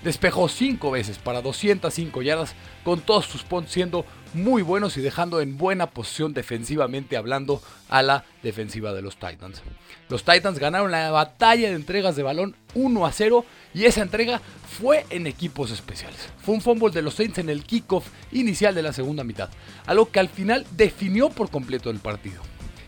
Despejó 0.03 0.49
5 0.49 0.89
veces 0.89 1.19
para 1.19 1.41
205 1.41 2.21
yardas, 2.23 2.55
con 2.83 3.01
todos 3.01 3.25
sus 3.25 3.43
puntos 3.43 3.71
siendo 3.71 4.05
muy 4.33 4.63
buenos 4.63 4.97
y 4.97 5.01
dejando 5.01 5.41
en 5.41 5.57
buena 5.57 5.91
posición 5.91 6.33
defensivamente 6.33 7.17
hablando 7.17 7.61
a 7.89 8.01
la 8.01 8.25
defensiva 8.41 8.93
de 8.93 9.01
los 9.01 9.17
Titans. 9.17 9.61
Los 10.09 10.23
Titans 10.23 10.57
ganaron 10.57 10.89
la 10.89 11.11
batalla 11.11 11.69
de 11.69 11.75
entregas 11.75 12.15
de 12.15 12.23
balón 12.23 12.55
1 12.73 13.05
a 13.05 13.11
0 13.11 13.45
y 13.73 13.85
esa 13.85 14.01
entrega 14.01 14.41
fue 14.79 15.05
en 15.09 15.27
equipos 15.27 15.69
especiales. 15.69 16.29
Fue 16.39 16.55
un 16.55 16.61
fumble 16.61 16.91
de 16.91 17.01
los 17.01 17.15
Saints 17.15 17.37
en 17.37 17.49
el 17.49 17.63
kickoff 17.63 18.07
inicial 18.31 18.73
de 18.73 18.83
la 18.83 18.93
segunda 18.93 19.23
mitad, 19.23 19.49
algo 19.85 20.09
que 20.09 20.19
al 20.19 20.29
final 20.29 20.65
definió 20.71 21.29
por 21.29 21.51
completo 21.51 21.89
el 21.89 21.99
partido 21.99 22.41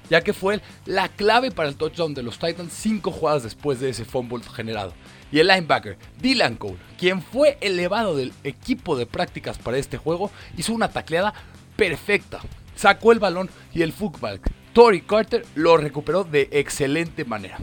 ya 0.09 0.21
que 0.21 0.33
fue 0.33 0.61
la 0.85 1.07
clave 1.09 1.49
para 1.49 1.69
el 1.69 1.75
touchdown 1.75 2.13
de 2.13 2.23
los 2.23 2.37
Titans 2.37 2.73
5 2.73 3.09
jugadas 3.09 3.43
después 3.43 3.79
de 3.79 3.89
ese 3.89 4.05
fumble 4.05 4.43
generado. 4.53 4.93
Y 5.33 5.39
el 5.39 5.47
linebacker 5.47 5.97
Dylan 6.21 6.57
Cole, 6.57 6.77
quien 6.95 7.23
fue 7.23 7.57
elevado 7.59 8.15
del 8.15 8.33
equipo 8.43 8.95
de 8.95 9.07
prácticas 9.07 9.57
para 9.57 9.79
este 9.79 9.97
juego, 9.97 10.29
hizo 10.57 10.73
una 10.73 10.89
tacleada 10.89 11.33
perfecta. 11.75 12.39
Sacó 12.75 13.11
el 13.11 13.17
balón 13.17 13.49
y 13.73 13.81
el 13.81 13.93
fullback 13.93 14.51
Tory 14.73 15.01
Carter 15.01 15.43
lo 15.55 15.77
recuperó 15.77 16.23
de 16.23 16.49
excelente 16.51 17.25
manera. 17.25 17.57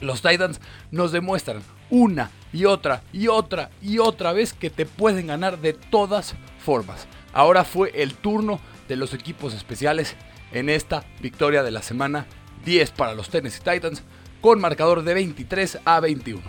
Los 0.00 0.22
Titans 0.22 0.58
nos 0.90 1.12
demuestran 1.12 1.62
una 1.90 2.30
y 2.50 2.64
otra 2.64 3.02
y 3.12 3.28
otra 3.28 3.68
y 3.82 3.98
otra 3.98 4.32
vez 4.32 4.54
que 4.54 4.70
te 4.70 4.86
pueden 4.86 5.26
ganar 5.26 5.60
de 5.60 5.74
todas 5.74 6.34
formas. 6.58 7.06
Ahora 7.34 7.64
fue 7.64 7.90
el 7.94 8.14
turno 8.14 8.58
de 8.88 8.96
los 8.96 9.12
equipos 9.12 9.52
especiales 9.52 10.16
en 10.50 10.70
esta 10.70 11.04
victoria 11.20 11.62
de 11.62 11.72
la 11.72 11.82
semana 11.82 12.24
10 12.64 12.92
para 12.92 13.12
los 13.12 13.28
Tennessee 13.28 13.62
Titans 13.62 14.02
con 14.40 14.60
marcador 14.60 15.02
de 15.02 15.12
23 15.12 15.80
a 15.84 16.00
21. 16.00 16.40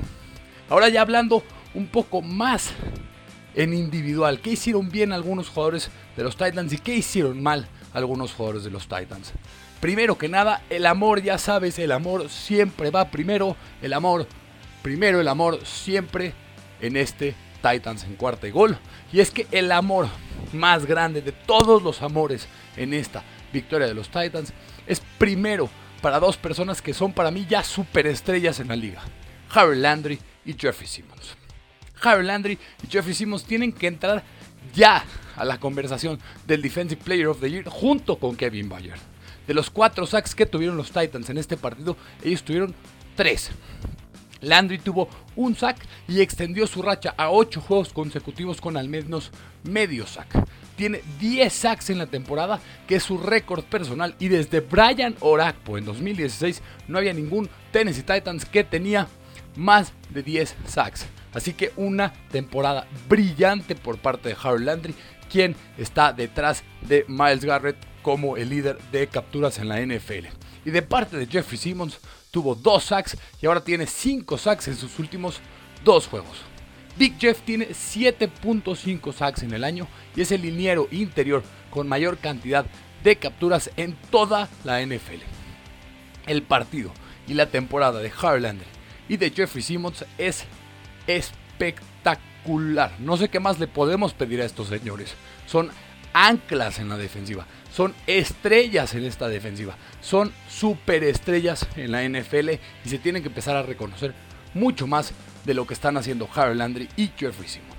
Ahora 0.69 0.89
ya 0.89 1.01
hablando 1.01 1.43
un 1.73 1.87
poco 1.87 2.21
más 2.21 2.71
en 3.55 3.73
individual, 3.73 4.39
¿qué 4.41 4.51
hicieron 4.51 4.89
bien 4.89 5.11
algunos 5.11 5.49
jugadores 5.49 5.89
de 6.15 6.23
los 6.23 6.35
Titans 6.35 6.73
y 6.73 6.77
qué 6.77 6.95
hicieron 6.95 7.41
mal 7.41 7.67
algunos 7.93 8.33
jugadores 8.33 8.63
de 8.63 8.71
los 8.71 8.87
Titans. 8.87 9.33
Primero 9.79 10.17
que 10.17 10.29
nada, 10.29 10.61
el 10.69 10.85
amor, 10.85 11.21
ya 11.21 11.37
sabes, 11.37 11.77
el 11.79 11.91
amor 11.91 12.29
siempre 12.29 12.89
va 12.89 13.09
primero. 13.09 13.55
El 13.81 13.93
amor, 13.93 14.27
primero 14.81 15.19
el 15.19 15.27
amor 15.27 15.59
siempre 15.65 16.33
en 16.81 16.97
este 16.97 17.35
Titans 17.61 18.03
en 18.03 18.15
cuarta 18.15 18.47
y 18.47 18.51
gol. 18.51 18.77
Y 19.11 19.19
es 19.19 19.31
que 19.31 19.47
el 19.51 19.71
amor 19.71 20.07
más 20.53 20.85
grande 20.85 21.21
de 21.21 21.31
todos 21.31 21.83
los 21.83 22.01
amores 22.01 22.47
en 22.75 22.93
esta 22.93 23.23
victoria 23.53 23.87
de 23.87 23.93
los 23.93 24.09
Titans 24.09 24.53
es 24.85 25.01
primero 25.17 25.69
para 26.01 26.19
dos 26.19 26.37
personas 26.37 26.81
que 26.81 26.93
son 26.93 27.13
para 27.13 27.31
mí 27.31 27.45
ya 27.49 27.63
superestrellas 27.63 28.59
en 28.59 28.69
la 28.69 28.75
liga. 28.75 29.01
Harry 29.53 29.79
Landry 29.79 30.19
y 30.47 30.53
Jeffrey 30.53 30.87
Simmons. 30.87 31.35
Harry 32.01 32.25
Landry 32.25 32.57
y 32.83 32.87
Jeffrey 32.87 33.13
Simmons 33.13 33.43
tienen 33.43 33.71
que 33.71 33.87
entrar 33.87 34.23
ya 34.73 35.03
a 35.35 35.45
la 35.45 35.59
conversación 35.59 36.19
del 36.47 36.61
Defensive 36.61 37.01
Player 37.03 37.27
of 37.27 37.39
the 37.39 37.49
Year 37.49 37.65
junto 37.65 38.17
con 38.17 38.35
Kevin 38.35 38.69
Bayard. 38.69 38.99
De 39.45 39.53
los 39.53 39.69
cuatro 39.69 40.05
sacks 40.05 40.35
que 40.35 40.45
tuvieron 40.45 40.77
los 40.77 40.91
Titans 40.91 41.29
en 41.29 41.37
este 41.37 41.57
partido, 41.57 41.95
ellos 42.23 42.43
tuvieron 42.43 42.73
tres. 43.15 43.51
Landry 44.41 44.77
tuvo 44.77 45.09
un 45.35 45.55
sack 45.55 45.77
y 46.07 46.21
extendió 46.21 46.67
su 46.67 46.81
racha 46.81 47.13
a 47.17 47.31
8 47.31 47.61
juegos 47.61 47.93
consecutivos 47.93 48.61
con 48.61 48.77
al 48.77 48.87
menos 48.87 49.31
medio 49.63 50.05
sack. 50.05 50.27
Tiene 50.75 51.01
10 51.19 51.51
sacks 51.51 51.89
en 51.89 51.97
la 51.97 52.05
temporada, 52.05 52.59
que 52.87 52.97
es 52.97 53.03
su 53.03 53.17
récord 53.17 53.63
personal. 53.63 54.15
Y 54.19 54.27
desde 54.27 54.59
Brian 54.59 55.15
Orakpo 55.21 55.77
en 55.77 55.85
2016 55.85 56.61
no 56.87 56.99
había 56.99 57.13
ningún 57.13 57.49
Tennessee 57.71 58.03
Titans 58.03 58.45
que 58.45 58.63
tenía 58.63 59.07
más 59.57 59.91
de 60.09 60.23
10 60.23 60.55
sacks. 60.65 61.05
Así 61.33 61.53
que 61.53 61.73
una 61.75 62.13
temporada 62.31 62.87
brillante 63.09 63.75
por 63.75 63.97
parte 63.97 64.29
de 64.29 64.37
Harold 64.41 64.65
Landry, 64.65 64.95
quien 65.29 65.55
está 65.77 66.13
detrás 66.13 66.63
de 66.81 67.05
Miles 67.07 67.43
Garrett 67.43 67.77
como 68.01 68.37
el 68.37 68.49
líder 68.49 68.77
de 68.91 69.07
capturas 69.07 69.59
en 69.59 69.67
la 69.67 69.81
NFL. 69.81 70.27
Y 70.65 70.71
de 70.71 70.81
parte 70.81 71.17
de 71.17 71.27
Jeffrey 71.27 71.57
Simmons, 71.57 71.99
tuvo 72.31 72.55
dos 72.55 72.85
sacks 72.85 73.17
y 73.41 73.45
ahora 73.45 73.63
tiene 73.63 73.85
5 73.85 74.37
sacks 74.37 74.67
en 74.69 74.75
sus 74.75 74.97
últimos 74.99 75.39
dos 75.83 76.07
juegos. 76.07 76.37
Big 76.97 77.19
Jeff 77.19 77.41
tiene 77.41 77.69
7.5 77.69 79.13
sacks 79.13 79.43
en 79.43 79.53
el 79.53 79.63
año 79.63 79.87
y 80.15 80.21
es 80.21 80.31
el 80.31 80.41
liniero 80.41 80.87
interior 80.91 81.43
con 81.69 81.87
mayor 81.87 82.17
cantidad 82.17 82.65
de 83.03 83.17
capturas 83.17 83.69
en 83.77 83.95
toda 84.09 84.49
la 84.63 84.81
NFL. 84.83 85.21
El 86.25 86.41
partido 86.41 86.91
y 87.27 87.35
la 87.35 87.47
temporada 87.47 87.99
de 87.99 88.11
Harlander 88.19 88.76
y 89.09 89.17
de 89.17 89.29
Jeffrey 89.29 89.61
Simmons 89.61 90.05
es 90.17 90.43
espectacular. 91.07 92.93
No 92.99 93.17
sé 93.17 93.29
qué 93.29 93.39
más 93.39 93.59
le 93.59 93.67
podemos 93.67 94.13
pedir 94.13 94.41
a 94.41 94.45
estos 94.45 94.67
señores. 94.67 95.13
Son 95.45 95.69
anclas 96.13 96.79
en 96.79 96.89
la 96.89 96.97
defensiva. 96.97 97.45
Son 97.71 97.93
estrellas 98.07 98.95
en 98.95 99.05
esta 99.05 99.27
defensiva. 99.27 99.75
Son 100.01 100.31
superestrellas 100.49 101.67
en 101.75 101.91
la 101.91 102.07
NFL 102.07 102.49
y 102.85 102.89
se 102.89 102.99
tienen 102.99 103.21
que 103.21 103.29
empezar 103.29 103.55
a 103.55 103.63
reconocer 103.63 104.13
mucho 104.53 104.87
más 104.87 105.13
de 105.45 105.53
lo 105.53 105.67
que 105.67 105.73
están 105.73 105.97
haciendo 105.97 106.27
Harold 106.33 106.57
Landry 106.57 106.89
y 106.95 107.11
Jeffrey 107.17 107.47
Simmons. 107.47 107.76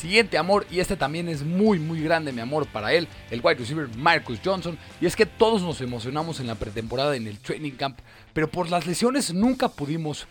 Siguiente 0.00 0.38
amor, 0.38 0.66
y 0.70 0.80
este 0.80 0.96
también 0.96 1.28
es 1.28 1.42
muy 1.42 1.78
muy 1.78 2.00
grande 2.00 2.32
mi 2.32 2.40
amor 2.40 2.66
para 2.66 2.94
él, 2.94 3.06
el 3.30 3.42
wide 3.44 3.56
receiver 3.58 3.86
Marcus 3.98 4.40
Johnson. 4.42 4.78
Y 4.98 5.04
es 5.04 5.14
que 5.14 5.26
todos 5.26 5.60
nos 5.60 5.82
emocionamos 5.82 6.40
en 6.40 6.46
la 6.46 6.54
pretemporada 6.54 7.16
en 7.16 7.26
el 7.26 7.38
training 7.38 7.72
camp, 7.72 7.98
pero 8.32 8.50
por 8.50 8.70
las 8.70 8.86
lesiones 8.86 9.34
nunca 9.34 9.68
pudimos 9.68 10.26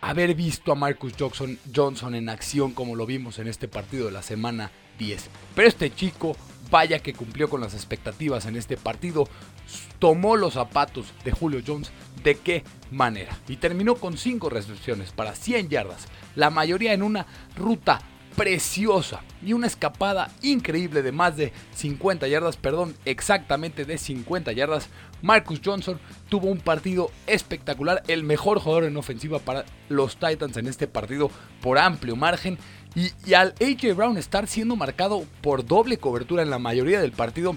haber 0.00 0.36
visto 0.36 0.70
a 0.70 0.76
Marcus 0.76 1.14
Johnson, 1.18 1.58
Johnson 1.74 2.14
en 2.14 2.28
acción 2.28 2.70
como 2.70 2.94
lo 2.94 3.04
vimos 3.04 3.40
en 3.40 3.48
este 3.48 3.66
partido 3.66 4.06
de 4.06 4.12
la 4.12 4.22
semana 4.22 4.70
10. 5.00 5.28
Pero 5.56 5.66
este 5.66 5.92
chico 5.92 6.36
vaya 6.70 7.00
que 7.00 7.12
cumplió 7.12 7.50
con 7.50 7.60
las 7.60 7.74
expectativas 7.74 8.46
en 8.46 8.54
este 8.54 8.76
partido, 8.76 9.28
tomó 9.98 10.36
los 10.36 10.54
zapatos 10.54 11.06
de 11.24 11.32
Julio 11.32 11.60
Jones, 11.66 11.90
¿de 12.22 12.36
qué 12.36 12.62
manera? 12.92 13.36
Y 13.48 13.56
terminó 13.56 13.96
con 13.96 14.16
5 14.16 14.48
recepciones 14.50 15.10
para 15.10 15.34
100 15.34 15.68
yardas, 15.68 16.06
la 16.36 16.50
mayoría 16.50 16.92
en 16.92 17.02
una 17.02 17.26
ruta 17.56 18.00
preciosa 18.36 19.22
y 19.44 19.52
una 19.52 19.66
escapada 19.66 20.30
increíble 20.42 21.02
de 21.02 21.12
más 21.12 21.36
de 21.36 21.52
50 21.74 22.28
yardas, 22.28 22.56
perdón, 22.56 22.94
exactamente 23.04 23.84
de 23.84 23.98
50 23.98 24.52
yardas. 24.52 24.88
Marcus 25.22 25.60
Johnson 25.64 25.98
tuvo 26.28 26.48
un 26.48 26.58
partido 26.58 27.10
espectacular, 27.26 28.02
el 28.08 28.24
mejor 28.24 28.58
jugador 28.58 28.84
en 28.84 28.96
ofensiva 28.96 29.38
para 29.38 29.64
los 29.88 30.16
Titans 30.16 30.56
en 30.56 30.66
este 30.66 30.86
partido 30.86 31.30
por 31.60 31.78
amplio 31.78 32.16
margen 32.16 32.58
y, 32.94 33.34
al 33.34 33.54
AJ 33.60 33.94
Brown 33.94 34.16
estar 34.16 34.46
siendo 34.46 34.76
marcado 34.76 35.24
por 35.42 35.64
doble 35.64 35.98
cobertura 35.98 36.42
en 36.42 36.50
la 36.50 36.58
mayoría 36.58 37.00
del 37.00 37.12
partido, 37.12 37.56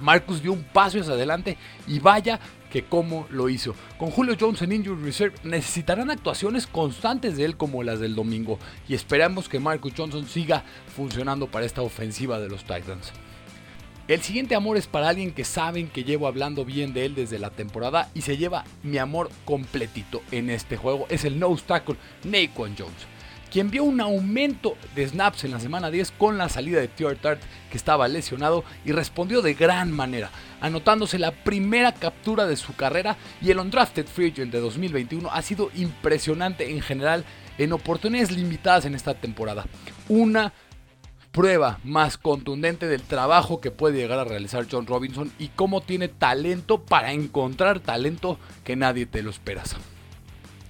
Marcus 0.00 0.42
dio 0.42 0.52
un 0.52 0.64
paso 0.64 1.00
hacia 1.00 1.12
adelante 1.12 1.56
y 1.86 1.98
vaya 1.98 2.40
que 2.72 2.82
cómo 2.82 3.26
lo 3.30 3.50
hizo. 3.50 3.74
Con 3.98 4.10
Julio 4.10 4.34
Jones 4.40 4.62
en 4.62 4.72
Injury 4.72 5.04
Reserve 5.04 5.36
necesitarán 5.44 6.10
actuaciones 6.10 6.66
constantes 6.66 7.36
de 7.36 7.44
él 7.44 7.56
como 7.58 7.82
las 7.82 8.00
del 8.00 8.14
domingo 8.14 8.58
y 8.88 8.94
esperamos 8.94 9.48
que 9.48 9.60
Marcus 9.60 9.92
Johnson 9.94 10.26
siga 10.26 10.64
funcionando 10.96 11.48
para 11.48 11.66
esta 11.66 11.82
ofensiva 11.82 12.40
de 12.40 12.48
los 12.48 12.62
Titans. 12.62 13.12
El 14.08 14.22
siguiente 14.22 14.54
amor 14.54 14.78
es 14.78 14.86
para 14.86 15.10
alguien 15.10 15.32
que 15.32 15.44
saben 15.44 15.88
que 15.88 16.02
llevo 16.02 16.26
hablando 16.26 16.64
bien 16.64 16.94
de 16.94 17.04
él 17.04 17.14
desde 17.14 17.38
la 17.38 17.50
temporada 17.50 18.10
y 18.14 18.22
se 18.22 18.38
lleva 18.38 18.64
mi 18.82 18.96
amor 18.96 19.30
completito 19.44 20.22
en 20.32 20.48
este 20.48 20.76
juego. 20.76 21.06
Es 21.10 21.24
el 21.24 21.38
no 21.38 21.54
tackle 21.56 21.96
Naquan 22.24 22.74
Jones 22.76 23.06
quien 23.52 23.70
vio 23.70 23.84
un 23.84 24.00
aumento 24.00 24.78
de 24.94 25.06
snaps 25.06 25.44
en 25.44 25.50
la 25.50 25.60
semana 25.60 25.90
10 25.90 26.12
con 26.12 26.38
la 26.38 26.48
salida 26.48 26.80
de 26.80 26.88
Theodore 26.88 27.18
Tart, 27.18 27.42
que 27.70 27.76
estaba 27.76 28.08
lesionado, 28.08 28.64
y 28.86 28.92
respondió 28.92 29.42
de 29.42 29.52
gran 29.52 29.92
manera, 29.92 30.30
anotándose 30.62 31.18
la 31.18 31.32
primera 31.32 31.92
captura 31.92 32.46
de 32.46 32.56
su 32.56 32.74
carrera 32.74 33.18
y 33.42 33.50
el 33.50 33.58
undrafted 33.58 34.06
free 34.06 34.30
agent 34.30 34.52
de 34.52 34.60
2021 34.60 35.30
ha 35.30 35.42
sido 35.42 35.70
impresionante 35.74 36.70
en 36.70 36.80
general 36.80 37.26
en 37.58 37.74
oportunidades 37.74 38.30
limitadas 38.30 38.86
en 38.86 38.94
esta 38.94 39.12
temporada. 39.12 39.66
Una 40.08 40.54
prueba 41.30 41.78
más 41.84 42.16
contundente 42.16 42.86
del 42.86 43.02
trabajo 43.02 43.60
que 43.60 43.70
puede 43.70 43.98
llegar 43.98 44.18
a 44.18 44.24
realizar 44.24 44.66
John 44.70 44.86
Robinson 44.86 45.30
y 45.38 45.48
cómo 45.48 45.82
tiene 45.82 46.08
talento 46.08 46.82
para 46.82 47.12
encontrar 47.12 47.80
talento 47.80 48.38
que 48.64 48.76
nadie 48.76 49.04
te 49.04 49.22
lo 49.22 49.28
esperas. 49.28 49.76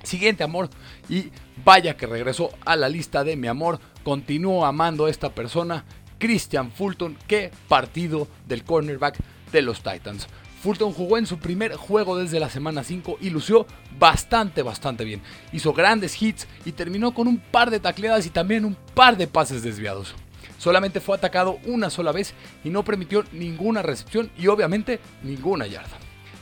Siguiente 0.03 0.45
amor 0.45 0.69
y 1.09 1.31
vaya 1.65 1.97
que 1.97 2.07
regresó 2.07 2.51
a 2.65 2.77
la 2.77 2.89
lista 2.89 3.25
de 3.25 3.37
mi 3.37 3.47
amor. 3.49 3.79
Continúo 4.03 4.65
amando 4.65 5.07
a 5.07 5.11
esta 5.11 5.35
persona, 5.35 5.85
Christian 6.19 6.73
Fulton. 6.73 7.17
Qué 7.27 7.51
partido 7.69 8.29
del 8.47 8.65
cornerback 8.65 9.19
de 9.53 9.63
los 9.63 9.83
Titans. 9.83 10.27
Fulton 10.63 10.93
jugó 10.93 11.19
en 11.19 11.27
su 11.27 11.39
primer 11.39 11.75
juego 11.75 12.17
desde 12.17 12.39
la 12.39 12.49
semana 12.49 12.85
5 12.85 13.19
y 13.21 13.31
lució 13.31 13.67
bastante, 13.99 14.63
bastante 14.63 15.05
bien. 15.05 15.21
Hizo 15.53 15.73
grandes 15.73 16.21
hits 16.23 16.47
y 16.65 16.71
terminó 16.71 17.13
con 17.13 17.27
un 17.27 17.39
par 17.39 17.71
de 17.71 17.81
tacleadas 17.81 18.27
y 18.27 18.31
también 18.31 18.65
un 18.65 18.77
par 18.95 19.17
de 19.17 19.27
pases 19.27 19.65
desviados. 19.65 20.15
Solamente 20.59 21.01
fue 21.01 21.17
atacado 21.17 21.59
una 21.67 21.91
sola 21.91 22.13
vez 22.13 22.35
y 22.63 22.71
no 22.71 22.85
permitió 22.85 23.25
ninguna 23.33 23.83
recepción 23.83 24.31
y 24.39 24.47
obviamente 24.47 25.01
ninguna 25.25 25.67
yarda. 25.67 25.99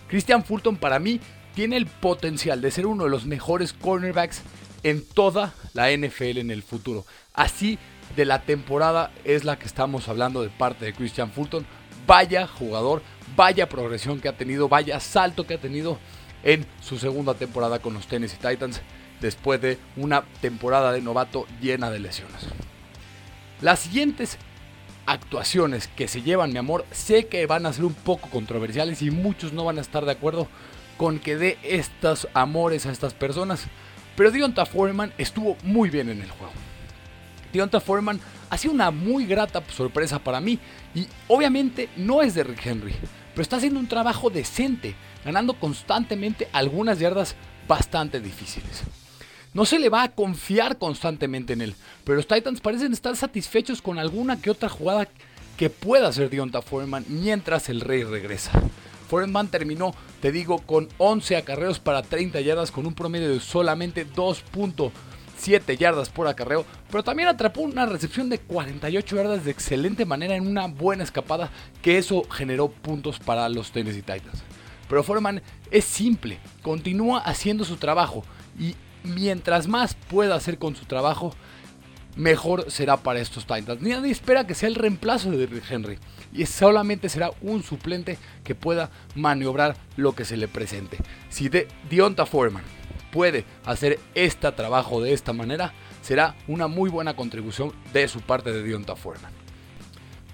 Christian 0.08 0.44
Fulton 0.44 0.76
para 0.76 0.98
mí 0.98 1.18
tiene 1.54 1.76
el 1.76 1.86
potencial 1.86 2.60
de 2.60 2.70
ser 2.70 2.86
uno 2.86 3.04
de 3.04 3.10
los 3.10 3.26
mejores 3.26 3.72
cornerbacks 3.72 4.42
en 4.82 5.04
toda 5.04 5.54
la 5.74 5.90
NFL 5.90 6.38
en 6.38 6.50
el 6.50 6.62
futuro. 6.62 7.04
Así 7.34 7.78
de 8.16 8.24
la 8.24 8.42
temporada 8.42 9.12
es 9.24 9.44
la 9.44 9.58
que 9.58 9.66
estamos 9.66 10.08
hablando 10.08 10.42
de 10.42 10.48
parte 10.48 10.84
de 10.84 10.94
Christian 10.94 11.30
Fulton. 11.30 11.66
Vaya 12.06 12.46
jugador, 12.46 13.02
vaya 13.36 13.68
progresión 13.68 14.20
que 14.20 14.28
ha 14.28 14.36
tenido, 14.36 14.68
vaya 14.68 15.00
salto 15.00 15.46
que 15.46 15.54
ha 15.54 15.60
tenido 15.60 15.98
en 16.42 16.66
su 16.80 16.98
segunda 16.98 17.34
temporada 17.34 17.78
con 17.78 17.94
los 17.94 18.06
Tennessee 18.06 18.38
Titans 18.38 18.80
después 19.20 19.60
de 19.60 19.78
una 19.96 20.22
temporada 20.40 20.92
de 20.92 21.02
novato 21.02 21.46
llena 21.60 21.90
de 21.90 22.00
lesiones. 22.00 22.46
Las 23.60 23.80
siguientes 23.80 24.38
actuaciones 25.06 25.88
que 25.88 26.08
se 26.08 26.22
llevan, 26.22 26.52
mi 26.52 26.58
amor, 26.58 26.86
sé 26.90 27.26
que 27.26 27.44
van 27.46 27.66
a 27.66 27.72
ser 27.72 27.84
un 27.84 27.94
poco 27.94 28.28
controversiales 28.30 29.02
y 29.02 29.10
muchos 29.10 29.52
no 29.52 29.64
van 29.64 29.78
a 29.78 29.82
estar 29.82 30.04
de 30.04 30.12
acuerdo 30.12 30.48
con 31.00 31.18
que 31.18 31.38
dé 31.38 31.56
estos 31.62 32.28
amores 32.34 32.84
a 32.84 32.92
estas 32.92 33.14
personas. 33.14 33.64
Pero 34.16 34.30
Dionta 34.30 34.66
Foreman 34.66 35.14
estuvo 35.16 35.56
muy 35.62 35.88
bien 35.88 36.10
en 36.10 36.20
el 36.20 36.30
juego. 36.30 36.52
Dionta 37.54 37.80
Foreman 37.80 38.20
ha 38.50 38.58
sido 38.58 38.74
una 38.74 38.90
muy 38.90 39.24
grata 39.24 39.62
sorpresa 39.74 40.18
para 40.18 40.42
mí. 40.42 40.58
Y 40.94 41.06
obviamente 41.26 41.88
no 41.96 42.20
es 42.20 42.34
de 42.34 42.44
Rick 42.44 42.66
Henry. 42.66 42.94
Pero 43.32 43.40
está 43.40 43.56
haciendo 43.56 43.80
un 43.80 43.88
trabajo 43.88 44.28
decente. 44.28 44.94
Ganando 45.24 45.54
constantemente 45.54 46.50
algunas 46.52 46.98
yardas 46.98 47.34
bastante 47.66 48.20
difíciles. 48.20 48.82
No 49.54 49.64
se 49.64 49.78
le 49.78 49.88
va 49.88 50.02
a 50.02 50.12
confiar 50.12 50.76
constantemente 50.76 51.54
en 51.54 51.62
él. 51.62 51.74
Pero 52.04 52.16
los 52.16 52.26
Titans 52.26 52.60
parecen 52.60 52.92
estar 52.92 53.16
satisfechos 53.16 53.80
con 53.80 53.98
alguna 53.98 54.38
que 54.38 54.50
otra 54.50 54.68
jugada 54.68 55.08
que 55.56 55.70
pueda 55.70 56.08
hacer 56.08 56.28
Dionta 56.28 56.60
Foreman 56.60 57.06
mientras 57.08 57.70
el 57.70 57.80
rey 57.80 58.04
regresa. 58.04 58.52
Foreman 59.10 59.48
terminó, 59.48 59.92
te 60.22 60.30
digo, 60.30 60.58
con 60.60 60.88
11 60.98 61.36
acarreos 61.36 61.80
para 61.80 62.02
30 62.02 62.40
yardas 62.42 62.70
con 62.70 62.86
un 62.86 62.94
promedio 62.94 63.28
de 63.28 63.40
solamente 63.40 64.06
2.7 64.06 64.92
7 65.36 65.76
yardas 65.78 66.10
por 66.10 66.28
acarreo, 66.28 66.66
pero 66.90 67.02
también 67.02 67.28
atrapó 67.28 67.62
una 67.62 67.86
recepción 67.86 68.28
de 68.28 68.38
48 68.38 69.16
yardas 69.16 69.44
de 69.44 69.50
excelente 69.50 70.04
manera 70.04 70.36
en 70.36 70.46
una 70.46 70.66
buena 70.66 71.02
escapada, 71.02 71.50
que 71.82 71.98
eso 71.98 72.22
generó 72.30 72.68
puntos 72.68 73.18
para 73.18 73.48
los 73.48 73.72
Tennessee 73.72 74.02
Titans. 74.02 74.42
Pero 74.88 75.02
Foreman 75.02 75.42
es 75.70 75.86
simple, 75.86 76.38
continúa 76.62 77.20
haciendo 77.20 77.64
su 77.64 77.76
trabajo 77.78 78.22
y 78.58 78.74
mientras 79.02 79.66
más 79.66 79.94
pueda 79.94 80.34
hacer 80.34 80.58
con 80.58 80.76
su 80.76 80.84
trabajo, 80.84 81.34
mejor 82.16 82.70
será 82.70 82.98
para 82.98 83.20
estos 83.20 83.46
Titans. 83.46 83.80
Nadie 83.80 84.12
espera 84.12 84.46
que 84.46 84.54
sea 84.54 84.68
el 84.68 84.74
reemplazo 84.74 85.30
de 85.30 85.48
Henry 85.68 85.98
y 86.32 86.46
solamente 86.46 87.08
será 87.08 87.30
un 87.40 87.62
suplente 87.62 88.18
que 88.44 88.54
pueda 88.54 88.90
maniobrar 89.14 89.76
lo 89.96 90.14
que 90.14 90.24
se 90.24 90.36
le 90.36 90.48
presente. 90.48 90.98
Si 91.28 91.48
de 91.48 91.68
Dionta 91.88 92.26
Foreman 92.26 92.64
puede 93.12 93.44
hacer 93.64 93.98
este 94.14 94.50
trabajo 94.52 95.02
de 95.02 95.12
esta 95.12 95.32
manera, 95.32 95.72
será 96.02 96.36
una 96.46 96.68
muy 96.68 96.90
buena 96.90 97.14
contribución 97.14 97.72
de 97.92 98.08
su 98.08 98.20
parte 98.20 98.52
de 98.52 98.62
Dionta 98.62 98.96
Foreman. 98.96 99.32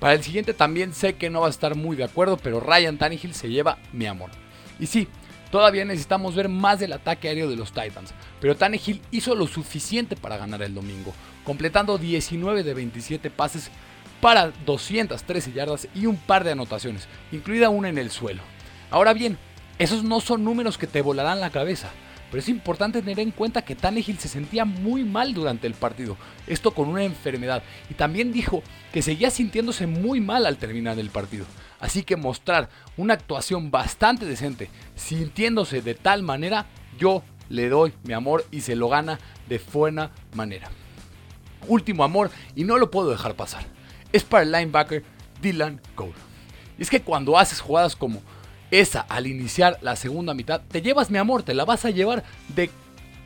Para 0.00 0.14
el 0.14 0.22
siguiente 0.22 0.52
también 0.52 0.92
sé 0.92 1.14
que 1.14 1.30
no 1.30 1.40
va 1.40 1.46
a 1.46 1.50
estar 1.50 1.74
muy 1.74 1.96
de 1.96 2.04
acuerdo, 2.04 2.36
pero 2.36 2.60
Ryan 2.60 2.98
Tannehill 2.98 3.34
se 3.34 3.48
lleva 3.48 3.78
mi 3.92 4.06
amor. 4.06 4.30
Y 4.78 4.86
sí, 4.86 5.08
todavía 5.50 5.86
necesitamos 5.86 6.34
ver 6.34 6.50
más 6.50 6.78
del 6.78 6.92
ataque 6.92 7.28
aéreo 7.28 7.48
de 7.48 7.56
los 7.56 7.72
Titans, 7.72 8.12
pero 8.40 8.56
Tannehill 8.56 9.00
hizo 9.10 9.34
lo 9.34 9.46
suficiente 9.46 10.14
para 10.14 10.36
ganar 10.36 10.60
el 10.62 10.74
domingo, 10.74 11.14
completando 11.44 11.96
19 11.96 12.62
de 12.62 12.74
27 12.74 13.30
pases 13.30 13.70
para 14.20 14.52
213 14.64 15.52
yardas 15.52 15.88
y 15.94 16.06
un 16.06 16.16
par 16.16 16.44
de 16.44 16.52
anotaciones, 16.52 17.08
incluida 17.32 17.68
una 17.68 17.88
en 17.88 17.98
el 17.98 18.10
suelo. 18.10 18.42
Ahora 18.90 19.12
bien, 19.12 19.38
esos 19.78 20.04
no 20.04 20.20
son 20.20 20.44
números 20.44 20.78
que 20.78 20.86
te 20.86 21.02
volarán 21.02 21.40
la 21.40 21.50
cabeza. 21.50 21.90
Pero 22.30 22.40
es 22.40 22.48
importante 22.48 23.02
tener 23.02 23.20
en 23.20 23.30
cuenta 23.30 23.62
que 23.62 23.76
Tannehill 23.76 24.18
se 24.18 24.28
sentía 24.28 24.64
muy 24.64 25.04
mal 25.04 25.32
durante 25.32 25.66
el 25.66 25.74
partido, 25.74 26.16
esto 26.46 26.72
con 26.72 26.88
una 26.88 27.04
enfermedad, 27.04 27.62
y 27.88 27.94
también 27.94 28.32
dijo 28.32 28.62
que 28.92 29.02
seguía 29.02 29.30
sintiéndose 29.30 29.86
muy 29.86 30.20
mal 30.20 30.44
al 30.44 30.56
terminar 30.56 30.98
el 30.98 31.10
partido. 31.10 31.46
Así 31.78 32.02
que 32.02 32.16
mostrar 32.16 32.68
una 32.96 33.14
actuación 33.14 33.70
bastante 33.70 34.26
decente, 34.26 34.70
sintiéndose 34.96 35.82
de 35.82 35.94
tal 35.94 36.24
manera, 36.24 36.66
yo 36.98 37.22
le 37.48 37.68
doy 37.68 37.92
mi 38.02 38.12
amor 38.12 38.44
y 38.50 38.62
se 38.62 38.74
lo 38.74 38.88
gana 38.88 39.20
de 39.48 39.60
buena 39.72 40.10
manera. 40.34 40.68
Último 41.68 42.02
amor, 42.02 42.30
y 42.56 42.64
no 42.64 42.76
lo 42.76 42.90
puedo 42.90 43.10
dejar 43.10 43.34
pasar, 43.34 43.64
es 44.16 44.24
para 44.24 44.42
el 44.42 44.52
linebacker 44.52 45.04
Dylan 45.40 45.80
Cole. 45.94 46.12
Y 46.78 46.82
es 46.82 46.90
que 46.90 47.02
cuando 47.02 47.38
haces 47.38 47.60
jugadas 47.60 47.96
como 47.96 48.22
esa 48.70 49.00
al 49.02 49.26
iniciar 49.26 49.78
la 49.82 49.96
segunda 49.96 50.34
mitad, 50.34 50.60
te 50.68 50.82
llevas 50.82 51.10
mi 51.10 51.18
amor, 51.18 51.42
te 51.42 51.54
la 51.54 51.64
vas 51.64 51.84
a 51.84 51.90
llevar 51.90 52.24
de 52.48 52.70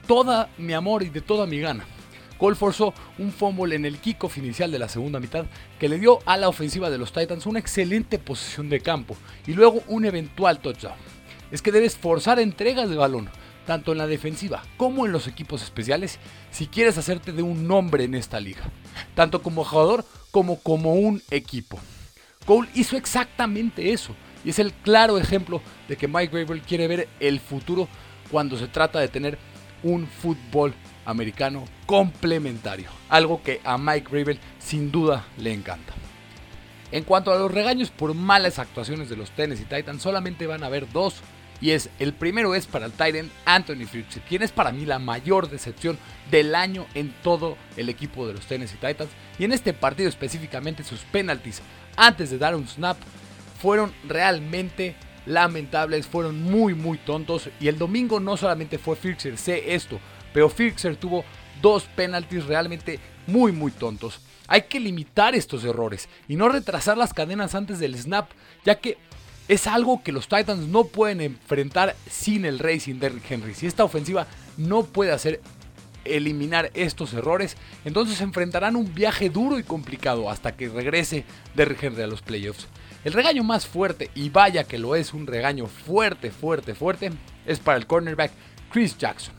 toda 0.06 0.48
mi 0.58 0.72
amor 0.72 1.02
y 1.02 1.08
de 1.08 1.20
toda 1.20 1.46
mi 1.46 1.60
gana. 1.60 1.84
Cole 2.38 2.56
forzó 2.56 2.94
un 3.18 3.32
fumble 3.32 3.76
en 3.76 3.84
el 3.84 3.98
kickoff 3.98 4.38
inicial 4.38 4.70
de 4.72 4.78
la 4.78 4.88
segunda 4.88 5.20
mitad 5.20 5.44
que 5.78 5.90
le 5.90 5.98
dio 5.98 6.20
a 6.24 6.38
la 6.38 6.48
ofensiva 6.48 6.88
de 6.88 6.96
los 6.96 7.12
Titans 7.12 7.44
una 7.44 7.58
excelente 7.58 8.18
posición 8.18 8.70
de 8.70 8.80
campo 8.80 9.14
y 9.46 9.52
luego 9.52 9.82
un 9.88 10.06
eventual 10.06 10.58
touchdown. 10.58 10.94
Es 11.50 11.60
que 11.60 11.72
debes 11.72 11.96
forzar 11.96 12.38
entregas 12.38 12.88
de 12.88 12.96
balón, 12.96 13.28
tanto 13.66 13.92
en 13.92 13.98
la 13.98 14.06
defensiva 14.06 14.62
como 14.76 15.06
en 15.06 15.12
los 15.12 15.26
equipos 15.26 15.62
especiales, 15.62 16.18
si 16.50 16.66
quieres 16.66 16.98
hacerte 16.98 17.32
de 17.32 17.42
un 17.42 17.66
nombre 17.66 18.04
en 18.04 18.14
esta 18.14 18.40
liga, 18.40 18.62
tanto 19.14 19.42
como 19.42 19.64
jugador 19.64 20.04
como 20.30 20.60
como 20.60 20.94
un 20.94 21.22
equipo. 21.30 21.78
Cole 22.46 22.68
hizo 22.74 22.96
exactamente 22.96 23.92
eso 23.92 24.14
y 24.44 24.50
es 24.50 24.58
el 24.58 24.72
claro 24.72 25.18
ejemplo 25.18 25.60
de 25.88 25.96
que 25.96 26.08
Mike 26.08 26.36
Gravel 26.36 26.62
quiere 26.62 26.88
ver 26.88 27.08
el 27.20 27.40
futuro 27.40 27.88
cuando 28.30 28.56
se 28.56 28.68
trata 28.68 29.00
de 29.00 29.08
tener 29.08 29.38
un 29.82 30.06
fútbol 30.06 30.74
americano 31.04 31.64
complementario. 31.86 32.88
Algo 33.08 33.42
que 33.42 33.60
a 33.64 33.78
Mike 33.78 34.08
Gravel 34.10 34.38
sin 34.58 34.90
duda 34.90 35.24
le 35.38 35.52
encanta. 35.52 35.92
En 36.92 37.04
cuanto 37.04 37.32
a 37.32 37.38
los 37.38 37.50
regaños 37.50 37.90
por 37.90 38.14
malas 38.14 38.58
actuaciones 38.58 39.08
de 39.08 39.16
los 39.16 39.30
Tennessee 39.30 39.64
Titans, 39.64 40.02
solamente 40.02 40.46
van 40.46 40.62
a 40.62 40.66
haber 40.66 40.90
dos. 40.90 41.20
Y 41.60 41.72
es, 41.72 41.90
el 41.98 42.14
primero 42.14 42.54
es 42.54 42.66
para 42.66 42.86
el 42.86 42.92
Titan 42.92 43.30
Anthony 43.44 43.86
Fritz, 43.86 44.18
quien 44.28 44.42
es 44.42 44.50
para 44.50 44.72
mí 44.72 44.86
la 44.86 44.98
mayor 44.98 45.50
decepción 45.50 45.98
del 46.30 46.54
año 46.54 46.86
en 46.94 47.12
todo 47.22 47.56
el 47.76 47.88
equipo 47.88 48.26
de 48.26 48.34
los 48.34 48.46
Tennessee 48.46 48.78
Titans. 48.80 49.10
Y 49.38 49.44
en 49.44 49.52
este 49.52 49.72
partido 49.72 50.08
específicamente 50.08 50.84
sus 50.84 51.00
penalties 51.00 51.60
antes 51.96 52.30
de 52.30 52.38
dar 52.38 52.54
un 52.56 52.66
snap 52.66 52.96
fueron 53.60 53.92
realmente 54.08 54.96
lamentables, 55.26 56.06
fueron 56.06 56.42
muy 56.42 56.74
muy 56.74 56.98
tontos 56.98 57.50
y 57.60 57.68
el 57.68 57.78
domingo 57.78 58.20
no 58.20 58.36
solamente 58.36 58.78
fue 58.78 58.96
Fixer, 58.96 59.36
sé 59.36 59.74
esto, 59.74 60.00
pero 60.32 60.48
Fixer 60.48 60.96
tuvo 60.96 61.24
dos 61.60 61.84
penalties 61.84 62.46
realmente 62.46 62.98
muy 63.26 63.52
muy 63.52 63.70
tontos. 63.70 64.20
Hay 64.48 64.62
que 64.62 64.80
limitar 64.80 65.34
estos 65.34 65.62
errores 65.62 66.08
y 66.26 66.36
no 66.36 66.48
retrasar 66.48 66.96
las 66.96 67.14
cadenas 67.14 67.54
antes 67.54 67.78
del 67.78 67.96
snap, 67.96 68.30
ya 68.64 68.76
que 68.76 68.98
es 69.50 69.66
algo 69.66 70.00
que 70.04 70.12
los 70.12 70.28
Titans 70.28 70.68
no 70.68 70.84
pueden 70.84 71.20
enfrentar 71.20 71.96
sin 72.08 72.44
el 72.44 72.60
Racing 72.60 73.00
Derrick 73.00 73.28
Henry. 73.28 73.52
Si 73.52 73.66
esta 73.66 73.82
ofensiva 73.82 74.28
no 74.56 74.84
puede 74.84 75.10
hacer 75.10 75.40
eliminar 76.04 76.70
estos 76.72 77.12
errores, 77.14 77.56
entonces 77.84 78.20
enfrentarán 78.20 78.76
un 78.76 78.94
viaje 78.94 79.28
duro 79.28 79.58
y 79.58 79.64
complicado 79.64 80.30
hasta 80.30 80.56
que 80.56 80.68
regrese 80.68 81.24
Derrick 81.56 81.82
Henry 81.82 82.02
a 82.02 82.06
los 82.06 82.22
playoffs. 82.22 82.68
El 83.02 83.12
regaño 83.12 83.42
más 83.42 83.66
fuerte, 83.66 84.12
y 84.14 84.28
vaya 84.28 84.62
que 84.62 84.78
lo 84.78 84.94
es 84.94 85.12
un 85.12 85.26
regaño 85.26 85.66
fuerte, 85.66 86.30
fuerte, 86.30 86.76
fuerte, 86.76 87.10
es 87.44 87.58
para 87.58 87.76
el 87.76 87.88
cornerback 87.88 88.30
Chris 88.70 88.96
Jackson. 88.98 89.34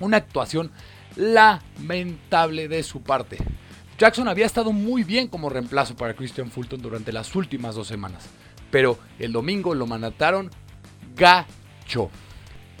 Una 0.00 0.16
actuación 0.16 0.70
lamentable 1.16 2.66
de 2.66 2.82
su 2.82 3.02
parte. 3.02 3.36
Jackson 3.98 4.26
había 4.26 4.46
estado 4.46 4.72
muy 4.72 5.04
bien 5.04 5.28
como 5.28 5.50
reemplazo 5.50 5.94
para 5.96 6.14
Christian 6.14 6.50
Fulton 6.50 6.80
durante 6.80 7.12
las 7.12 7.36
últimas 7.36 7.74
dos 7.74 7.88
semanas, 7.88 8.30
pero 8.72 8.98
el 9.20 9.30
domingo 9.30 9.76
lo 9.76 9.86
manataron 9.86 10.50
gacho. 11.14 12.10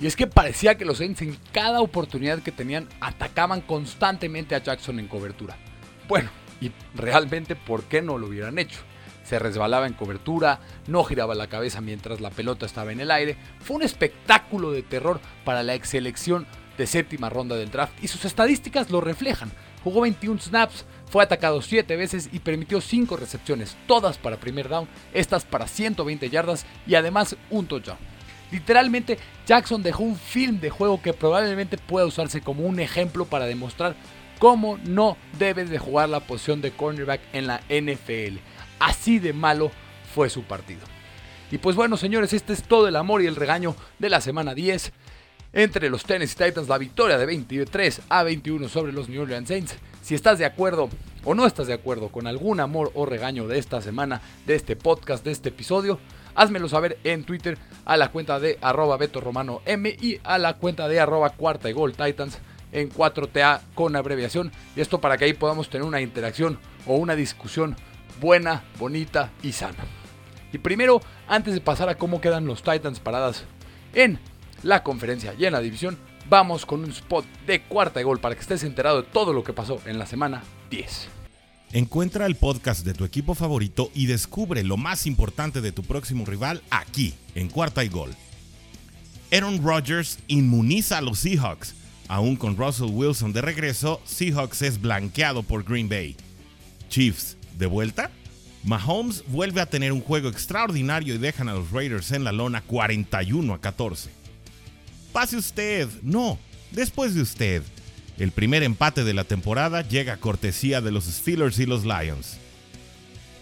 Y 0.00 0.06
es 0.06 0.16
que 0.16 0.26
parecía 0.26 0.76
que 0.76 0.84
los 0.84 0.98
Saints 0.98 1.22
en 1.22 1.38
cada 1.52 1.80
oportunidad 1.80 2.40
que 2.42 2.50
tenían 2.50 2.88
atacaban 3.00 3.60
constantemente 3.60 4.56
a 4.56 4.62
Jackson 4.62 4.98
en 4.98 5.06
cobertura. 5.06 5.56
Bueno, 6.08 6.30
y 6.60 6.72
realmente, 6.96 7.54
¿por 7.54 7.84
qué 7.84 8.02
no 8.02 8.18
lo 8.18 8.26
hubieran 8.26 8.58
hecho? 8.58 8.80
se 9.22 9.38
resbalaba 9.38 9.86
en 9.86 9.92
cobertura, 9.92 10.58
no 10.88 11.04
giraba 11.04 11.34
la 11.34 11.46
cabeza 11.46 11.80
mientras 11.80 12.20
la 12.20 12.30
pelota 12.30 12.66
estaba 12.66 12.92
en 12.92 13.00
el 13.00 13.10
aire. 13.10 13.36
Fue 13.60 13.76
un 13.76 13.82
espectáculo 13.82 14.72
de 14.72 14.82
terror 14.82 15.20
para 15.44 15.62
la 15.62 15.74
ex 15.74 15.90
selección 15.90 16.46
de 16.76 16.86
séptima 16.86 17.30
ronda 17.30 17.56
del 17.56 17.70
draft 17.70 17.94
y 18.02 18.08
sus 18.08 18.24
estadísticas 18.24 18.90
lo 18.90 19.00
reflejan. 19.00 19.52
Jugó 19.84 20.00
21 20.02 20.40
snaps, 20.40 20.84
fue 21.12 21.22
atacado 21.22 21.60
7 21.60 21.94
veces 21.94 22.30
y 22.32 22.38
permitió 22.38 22.80
5 22.80 23.18
recepciones, 23.18 23.76
todas 23.86 24.16
para 24.16 24.38
primer 24.38 24.70
down, 24.70 24.88
estas 25.12 25.44
para 25.44 25.68
120 25.68 26.30
yardas 26.30 26.64
y 26.86 26.94
además 26.94 27.36
un 27.50 27.66
touchdown. 27.66 27.98
Literalmente, 28.50 29.18
Jackson 29.46 29.82
dejó 29.82 30.04
un 30.04 30.16
film 30.16 30.58
de 30.58 30.70
juego 30.70 31.02
que 31.02 31.12
probablemente 31.12 31.76
pueda 31.76 32.06
usarse 32.06 32.40
como 32.40 32.64
un 32.64 32.80
ejemplo 32.80 33.26
para 33.26 33.44
demostrar 33.44 33.94
cómo 34.38 34.78
no 34.84 35.18
debes 35.38 35.68
de 35.68 35.78
jugar 35.78 36.08
la 36.08 36.20
posición 36.20 36.62
de 36.62 36.70
cornerback 36.70 37.20
en 37.34 37.46
la 37.46 37.60
NFL. 37.68 38.38
Así 38.78 39.18
de 39.18 39.34
malo 39.34 39.70
fue 40.14 40.30
su 40.30 40.44
partido. 40.44 40.80
Y 41.50 41.58
pues 41.58 41.76
bueno, 41.76 41.98
señores, 41.98 42.32
este 42.32 42.54
es 42.54 42.62
todo 42.62 42.88
el 42.88 42.96
amor 42.96 43.20
y 43.20 43.26
el 43.26 43.36
regaño 43.36 43.76
de 43.98 44.08
la 44.08 44.22
semana 44.22 44.54
10 44.54 44.94
entre 45.52 45.90
los 45.90 46.04
Tennessee 46.04 46.44
Titans, 46.44 46.68
la 46.68 46.78
victoria 46.78 47.18
de 47.18 47.26
23 47.26 48.02
a 48.08 48.22
21 48.22 48.68
sobre 48.68 48.92
los 48.92 49.08
New 49.08 49.22
Orleans 49.22 49.48
Saints. 49.48 49.76
Si 50.02 50.14
estás 50.14 50.38
de 50.38 50.44
acuerdo 50.44 50.88
o 51.24 51.34
no 51.34 51.46
estás 51.46 51.66
de 51.66 51.74
acuerdo 51.74 52.08
con 52.08 52.26
algún 52.26 52.60
amor 52.60 52.90
o 52.94 53.06
regaño 53.06 53.46
de 53.46 53.58
esta 53.58 53.80
semana, 53.80 54.20
de 54.46 54.54
este 54.54 54.76
podcast, 54.76 55.24
de 55.24 55.30
este 55.30 55.50
episodio, 55.50 55.98
házmelo 56.34 56.68
saber 56.68 56.98
en 57.04 57.24
Twitter 57.24 57.58
a 57.84 57.96
la 57.96 58.10
cuenta 58.10 58.40
de 58.40 58.58
arroba 58.60 58.96
Beto 58.96 59.20
Romano 59.20 59.60
M 59.66 59.94
y 60.00 60.18
a 60.24 60.38
la 60.38 60.54
cuenta 60.54 60.88
de 60.88 61.00
arroba 61.00 61.30
cuarta 61.30 61.68
y 61.68 61.72
gol 61.72 61.92
Titans 61.92 62.38
en 62.72 62.90
4TA 62.90 63.60
con 63.74 63.94
abreviación. 63.94 64.50
Y 64.74 64.80
esto 64.80 65.00
para 65.00 65.16
que 65.18 65.26
ahí 65.26 65.34
podamos 65.34 65.68
tener 65.68 65.86
una 65.86 66.00
interacción 66.00 66.58
o 66.86 66.96
una 66.96 67.14
discusión 67.14 67.76
buena, 68.20 68.64
bonita 68.78 69.30
y 69.42 69.52
sana. 69.52 69.84
Y 70.52 70.58
primero, 70.58 71.00
antes 71.28 71.54
de 71.54 71.60
pasar 71.60 71.88
a 71.88 71.96
cómo 71.96 72.20
quedan 72.20 72.46
los 72.46 72.62
Titans 72.62 73.00
paradas 73.00 73.44
en 73.94 74.18
la 74.62 74.82
conferencia 74.82 75.34
y 75.38 75.44
en 75.44 75.52
la 75.52 75.60
división, 75.60 75.98
vamos 76.28 76.66
con 76.66 76.84
un 76.84 76.90
spot 76.90 77.24
de 77.46 77.62
cuarta 77.62 78.00
y 78.00 78.04
gol 78.04 78.20
para 78.20 78.34
que 78.34 78.40
estés 78.40 78.64
enterado 78.64 79.02
de 79.02 79.08
todo 79.08 79.32
lo 79.32 79.44
que 79.44 79.52
pasó 79.52 79.80
en 79.86 79.98
la 79.98 80.06
semana 80.06 80.42
10. 80.70 81.08
Encuentra 81.72 82.26
el 82.26 82.36
podcast 82.36 82.84
de 82.84 82.92
tu 82.92 83.04
equipo 83.04 83.34
favorito 83.34 83.90
y 83.94 84.06
descubre 84.06 84.62
lo 84.62 84.76
más 84.76 85.06
importante 85.06 85.60
de 85.60 85.72
tu 85.72 85.82
próximo 85.82 86.26
rival 86.26 86.62
aquí, 86.70 87.14
en 87.34 87.48
cuarta 87.48 87.82
y 87.82 87.88
gol. 87.88 88.14
Aaron 89.32 89.62
Rodgers 89.64 90.18
inmuniza 90.28 90.98
a 90.98 91.00
los 91.00 91.20
Seahawks. 91.20 91.74
Aún 92.08 92.36
con 92.36 92.58
Russell 92.58 92.90
Wilson 92.90 93.32
de 93.32 93.40
regreso, 93.40 94.02
Seahawks 94.04 94.60
es 94.60 94.78
blanqueado 94.78 95.42
por 95.42 95.64
Green 95.64 95.88
Bay. 95.88 96.14
Chiefs 96.90 97.38
de 97.56 97.64
vuelta, 97.64 98.10
Mahomes 98.64 99.24
vuelve 99.28 99.62
a 99.62 99.66
tener 99.66 99.92
un 99.92 100.02
juego 100.02 100.28
extraordinario 100.28 101.14
y 101.14 101.18
dejan 101.18 101.48
a 101.48 101.54
los 101.54 101.70
Raiders 101.70 102.12
en 102.12 102.22
la 102.22 102.32
lona 102.32 102.60
41 102.60 103.54
a 103.54 103.60
14. 103.62 104.21
Pase 105.12 105.36
usted, 105.36 105.88
no, 106.02 106.38
después 106.70 107.14
de 107.14 107.20
usted. 107.20 107.62
El 108.18 108.30
primer 108.30 108.62
empate 108.62 109.04
de 109.04 109.12
la 109.12 109.24
temporada 109.24 109.82
llega 109.82 110.14
a 110.14 110.16
cortesía 110.18 110.80
de 110.80 110.90
los 110.90 111.04
Steelers 111.04 111.58
y 111.58 111.66
los 111.66 111.84
Lions. 111.84 112.38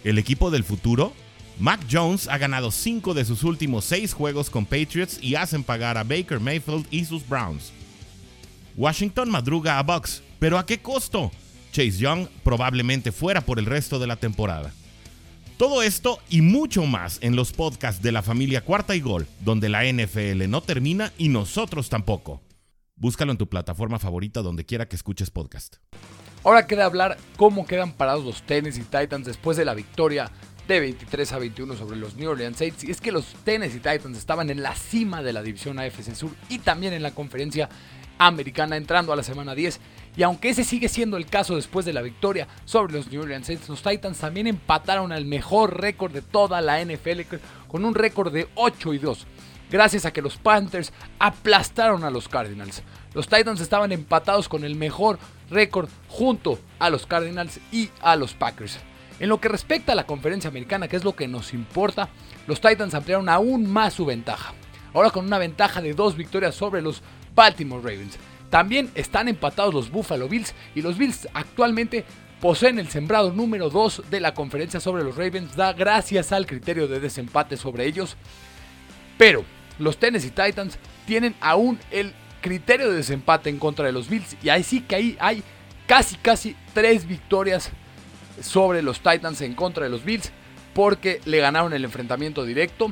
El 0.03 0.17
equipo 0.17 0.51
del 0.51 0.63
futuro, 0.63 1.13
Mac 1.59 1.79
Jones 1.89 2.27
ha 2.27 2.37
ganado 2.37 2.71
5 2.71 3.13
de 3.13 3.23
sus 3.23 3.43
últimos 3.43 3.85
6 3.85 4.13
juegos 4.13 4.49
con 4.49 4.65
Patriots 4.65 5.19
y 5.21 5.35
hacen 5.35 5.63
pagar 5.63 5.97
a 5.97 6.03
Baker 6.03 6.39
Mayfield 6.39 6.87
y 6.91 7.05
sus 7.05 7.27
Browns. 7.27 7.71
Washington 8.75 9.29
madruga 9.29 9.77
a 9.77 9.83
Bucks, 9.83 10.23
pero 10.39 10.57
¿a 10.57 10.65
qué 10.65 10.79
costo? 10.79 11.31
Chase 11.71 11.99
Young 11.99 12.27
probablemente 12.43 13.11
fuera 13.11 13.41
por 13.41 13.59
el 13.59 13.65
resto 13.65 13.99
de 13.99 14.07
la 14.07 14.15
temporada. 14.17 14.73
Todo 15.61 15.83
esto 15.83 16.17
y 16.27 16.41
mucho 16.41 16.87
más 16.87 17.19
en 17.21 17.35
los 17.35 17.51
podcasts 17.51 18.01
de 18.01 18.11
la 18.11 18.23
familia 18.23 18.61
Cuarta 18.61 18.95
y 18.95 18.99
Gol, 18.99 19.27
donde 19.41 19.69
la 19.69 19.83
NFL 19.83 20.49
no 20.49 20.61
termina 20.61 21.13
y 21.19 21.29
nosotros 21.29 21.87
tampoco. 21.87 22.41
Búscalo 22.95 23.31
en 23.31 23.37
tu 23.37 23.47
plataforma 23.47 23.99
favorita 23.99 24.41
donde 24.41 24.65
quiera 24.65 24.87
que 24.87 24.95
escuches 24.95 25.29
podcast. 25.29 25.75
Ahora 26.43 26.65
queda 26.65 26.85
hablar 26.85 27.19
cómo 27.37 27.67
quedan 27.67 27.93
parados 27.93 28.25
los 28.25 28.41
Tennessee 28.41 28.81
Titans 28.81 29.27
después 29.27 29.55
de 29.55 29.65
la 29.65 29.75
victoria 29.75 30.31
de 30.67 30.79
23 30.79 31.31
a 31.31 31.37
21 31.37 31.75
sobre 31.75 31.97
los 31.97 32.15
New 32.15 32.31
Orleans 32.31 32.57
Saints. 32.57 32.83
Y 32.83 32.89
es 32.89 32.99
que 32.99 33.11
los 33.11 33.27
Tennessee 33.43 33.77
Titans 33.77 34.17
estaban 34.17 34.49
en 34.49 34.63
la 34.63 34.73
cima 34.73 35.21
de 35.21 35.31
la 35.31 35.43
división 35.43 35.77
AFC 35.77 36.15
Sur 36.15 36.31
y 36.49 36.57
también 36.57 36.93
en 36.93 37.03
la 37.03 37.11
conferencia 37.11 37.69
americana 38.17 38.77
entrando 38.77 39.13
a 39.13 39.15
la 39.15 39.21
semana 39.21 39.53
10. 39.53 39.79
Y 40.15 40.23
aunque 40.23 40.49
ese 40.49 40.63
sigue 40.63 40.89
siendo 40.89 41.17
el 41.17 41.25
caso 41.25 41.55
después 41.55 41.85
de 41.85 41.93
la 41.93 42.01
victoria 42.01 42.47
sobre 42.65 42.93
los 42.93 43.09
New 43.11 43.21
Orleans 43.21 43.47
Saints, 43.47 43.69
los 43.69 43.81
Titans 43.81 44.17
también 44.17 44.47
empataron 44.47 45.11
al 45.11 45.25
mejor 45.25 45.79
récord 45.79 46.11
de 46.11 46.21
toda 46.21 46.59
la 46.61 46.83
NFL 46.83 47.21
con 47.67 47.85
un 47.85 47.95
récord 47.95 48.33
de 48.33 48.49
8 48.55 48.93
y 48.93 48.97
2. 48.97 49.27
Gracias 49.71 50.05
a 50.05 50.11
que 50.11 50.21
los 50.21 50.35
Panthers 50.35 50.91
aplastaron 51.17 52.03
a 52.03 52.09
los 52.09 52.27
Cardinals. 52.27 52.83
Los 53.13 53.29
Titans 53.29 53.61
estaban 53.61 53.93
empatados 53.93 54.49
con 54.49 54.65
el 54.65 54.75
mejor 54.75 55.17
récord 55.49 55.87
junto 56.09 56.59
a 56.77 56.89
los 56.89 57.05
Cardinals 57.05 57.59
y 57.71 57.89
a 58.01 58.17
los 58.17 58.33
Packers. 58.33 58.79
En 59.21 59.29
lo 59.29 59.39
que 59.39 59.47
respecta 59.47 59.93
a 59.93 59.95
la 59.95 60.05
conferencia 60.05 60.49
americana, 60.49 60.89
que 60.89 60.97
es 60.97 61.05
lo 61.05 61.15
que 61.15 61.27
nos 61.27 61.53
importa, 61.53 62.09
los 62.47 62.59
Titans 62.59 62.93
ampliaron 62.93 63.29
aún 63.29 63.65
más 63.71 63.93
su 63.93 64.05
ventaja. 64.05 64.53
Ahora 64.93 65.11
con 65.11 65.25
una 65.25 65.37
ventaja 65.37 65.81
de 65.81 65.93
dos 65.93 66.17
victorias 66.17 66.53
sobre 66.53 66.81
los 66.81 67.01
Baltimore 67.33 67.81
Ravens. 67.81 68.17
También 68.51 68.91
están 68.95 69.29
empatados 69.29 69.73
los 69.73 69.89
Buffalo 69.89 70.27
Bills 70.27 70.53
y 70.75 70.81
los 70.81 70.97
Bills 70.97 71.27
actualmente 71.33 72.03
poseen 72.41 72.79
el 72.79 72.89
sembrado 72.89 73.31
número 73.31 73.69
2 73.69 74.03
de 74.11 74.19
la 74.19 74.33
conferencia 74.33 74.81
sobre 74.81 75.05
los 75.05 75.15
Ravens, 75.15 75.55
da 75.55 75.71
gracias 75.71 76.33
al 76.33 76.45
criterio 76.45 76.89
de 76.89 76.99
desempate 76.99 77.55
sobre 77.55 77.85
ellos. 77.85 78.17
Pero 79.17 79.45
los 79.79 79.97
Tennessee 79.97 80.31
Titans 80.31 80.77
tienen 81.05 81.33
aún 81.39 81.79
el 81.91 82.13
criterio 82.41 82.89
de 82.89 82.97
desempate 82.97 83.49
en 83.49 83.57
contra 83.57 83.85
de 83.85 83.93
los 83.93 84.09
Bills 84.09 84.35
y 84.43 84.49
ahí 84.49 84.63
sí 84.63 84.81
que 84.81 84.95
ahí 84.95 85.17
hay 85.21 85.43
casi 85.87 86.17
casi 86.17 86.57
tres 86.73 87.07
victorias 87.07 87.71
sobre 88.41 88.81
los 88.81 88.99
Titans 88.99 89.39
en 89.39 89.53
contra 89.53 89.85
de 89.85 89.91
los 89.91 90.03
Bills 90.03 90.29
porque 90.73 91.21
le 91.23 91.37
ganaron 91.39 91.71
el 91.71 91.85
enfrentamiento 91.85 92.43
directo 92.43 92.91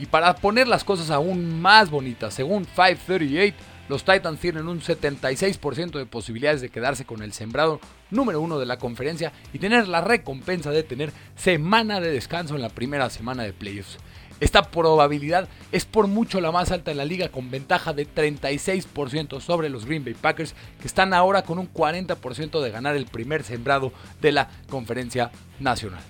y 0.00 0.06
para 0.06 0.34
poner 0.34 0.66
las 0.66 0.82
cosas 0.82 1.10
aún 1.10 1.60
más 1.60 1.90
bonitas, 1.90 2.34
según 2.34 2.64
538 2.64 3.75
los 3.88 4.04
Titans 4.04 4.40
tienen 4.40 4.68
un 4.68 4.80
76% 4.80 5.98
de 5.98 6.06
posibilidades 6.06 6.60
de 6.60 6.70
quedarse 6.70 7.04
con 7.04 7.22
el 7.22 7.32
sembrado 7.32 7.80
número 8.10 8.40
uno 8.40 8.58
de 8.58 8.66
la 8.66 8.78
conferencia 8.78 9.32
y 9.52 9.58
tener 9.58 9.88
la 9.88 10.00
recompensa 10.00 10.70
de 10.70 10.82
tener 10.82 11.12
semana 11.36 12.00
de 12.00 12.10
descanso 12.10 12.56
en 12.56 12.62
la 12.62 12.68
primera 12.68 13.10
semana 13.10 13.44
de 13.44 13.52
playoffs. 13.52 13.98
Esta 14.38 14.70
probabilidad 14.70 15.48
es 15.72 15.86
por 15.86 16.08
mucho 16.08 16.40
la 16.40 16.52
más 16.52 16.70
alta 16.70 16.90
en 16.90 16.98
la 16.98 17.06
liga 17.06 17.30
con 17.30 17.50
ventaja 17.50 17.94
de 17.94 18.06
36% 18.06 19.40
sobre 19.40 19.70
los 19.70 19.86
Green 19.86 20.04
Bay 20.04 20.14
Packers 20.14 20.54
que 20.80 20.86
están 20.86 21.14
ahora 21.14 21.42
con 21.42 21.58
un 21.58 21.72
40% 21.72 22.60
de 22.60 22.70
ganar 22.70 22.96
el 22.96 23.06
primer 23.06 23.44
sembrado 23.44 23.92
de 24.20 24.32
la 24.32 24.50
conferencia 24.68 25.30
nacional. 25.58 26.02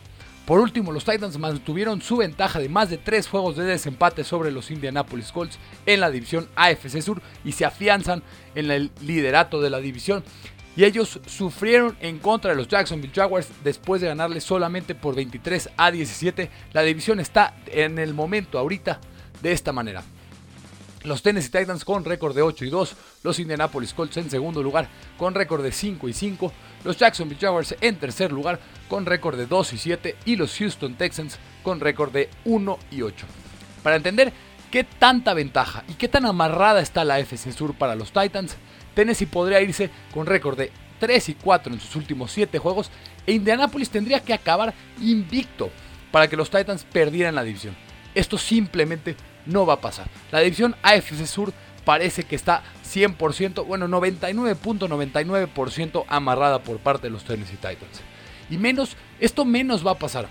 Por 0.46 0.61
último, 0.61 0.92
los 0.92 1.04
Titans 1.04 1.38
mantuvieron 1.38 2.00
su 2.00 2.18
ventaja 2.18 2.61
de 2.61 2.68
más 2.68 2.88
de 2.88 2.98
tres 2.98 3.26
juegos 3.26 3.56
de 3.56 3.64
desempate 3.64 4.22
sobre 4.22 4.52
los 4.52 4.70
Indianapolis 4.70 5.32
Colts 5.32 5.59
en 5.87 5.98
la 5.98 6.09
división 6.09 6.48
AFC 6.54 7.02
Sur 7.02 7.20
y 7.44 7.50
se 7.50 7.64
afianzan 7.64 8.22
en 8.54 8.70
el 8.70 8.92
liderato 9.00 9.61
de 9.61 9.70
la 9.70 9.80
división. 9.80 10.22
Y 10.76 10.85
ellos 10.85 11.20
sufrieron 11.26 11.96
en 12.00 12.18
contra 12.20 12.52
de 12.52 12.56
los 12.56 12.68
Jacksonville 12.68 13.12
Jaguars 13.12 13.48
después 13.64 14.00
de 14.00 14.06
ganarles 14.06 14.44
solamente 14.44 14.94
por 14.94 15.16
23 15.16 15.70
a 15.76 15.90
17. 15.90 16.48
La 16.72 16.82
división 16.82 17.18
está 17.18 17.56
en 17.66 17.98
el 17.98 18.14
momento 18.14 18.59
ahorita 18.59 19.00
de 19.42 19.50
esta 19.50 19.72
manera. 19.72 20.04
Los 21.06 21.22
Tennessee 21.22 21.52
Titans 21.52 21.84
con 21.84 22.04
récord 22.04 22.34
de 22.34 22.42
8 22.42 22.64
y 22.64 22.68
2, 22.68 22.96
los 23.22 23.38
Indianapolis 23.38 23.94
Colts 23.94 24.16
en 24.16 24.28
segundo 24.28 24.60
lugar 24.60 24.88
con 25.16 25.36
récord 25.36 25.62
de 25.62 25.70
5 25.70 26.08
y 26.08 26.12
5, 26.12 26.52
los 26.82 26.96
Jacksonville 26.96 27.40
Jaguars 27.40 27.76
en 27.80 27.96
tercer 27.96 28.32
lugar 28.32 28.58
con 28.88 29.06
récord 29.06 29.36
de 29.36 29.46
2 29.46 29.72
y 29.74 29.78
7 29.78 30.16
y 30.24 30.34
los 30.34 30.58
Houston 30.58 30.96
Texans 30.96 31.38
con 31.62 31.78
récord 31.78 32.10
de 32.10 32.28
1 32.44 32.78
y 32.90 33.02
8. 33.02 33.24
Para 33.84 33.94
entender 33.94 34.32
qué 34.72 34.82
tanta 34.82 35.32
ventaja 35.32 35.84
y 35.86 35.94
qué 35.94 36.08
tan 36.08 36.26
amarrada 36.26 36.80
está 36.80 37.04
la 37.04 37.20
FC 37.20 37.52
Sur 37.52 37.78
para 37.78 37.94
los 37.94 38.10
Titans, 38.10 38.56
Tennessee 38.96 39.26
podría 39.26 39.60
irse 39.60 39.90
con 40.12 40.26
récord 40.26 40.58
de 40.58 40.72
3 40.98 41.28
y 41.28 41.34
4 41.34 41.72
en 41.72 41.78
sus 41.78 41.94
últimos 41.94 42.32
7 42.32 42.58
juegos 42.58 42.90
e 43.28 43.32
Indianapolis 43.32 43.90
tendría 43.90 44.18
que 44.18 44.34
acabar 44.34 44.74
invicto 45.00 45.70
para 46.10 46.26
que 46.26 46.36
los 46.36 46.50
Titans 46.50 46.82
perdieran 46.82 47.36
la 47.36 47.44
división. 47.44 47.76
Esto 48.12 48.38
simplemente 48.38 49.14
no 49.46 49.66
va 49.66 49.74
a 49.74 49.80
pasar. 49.80 50.09
La 50.30 50.40
división 50.40 50.76
AFC 50.82 51.26
Sur 51.26 51.52
parece 51.85 52.24
que 52.24 52.37
está 52.37 52.62
100%, 52.85 53.64
bueno, 53.64 53.88
99.99% 53.88 56.04
amarrada 56.09 56.61
por 56.61 56.78
parte 56.78 57.06
de 57.06 57.11
los 57.11 57.24
Tennessee 57.24 57.56
Titans. 57.56 58.02
Y 58.50 58.59
menos, 58.59 58.96
esto 59.20 59.44
menos 59.44 59.87
va 59.87 59.92
a 59.92 59.98
pasar. 59.98 60.28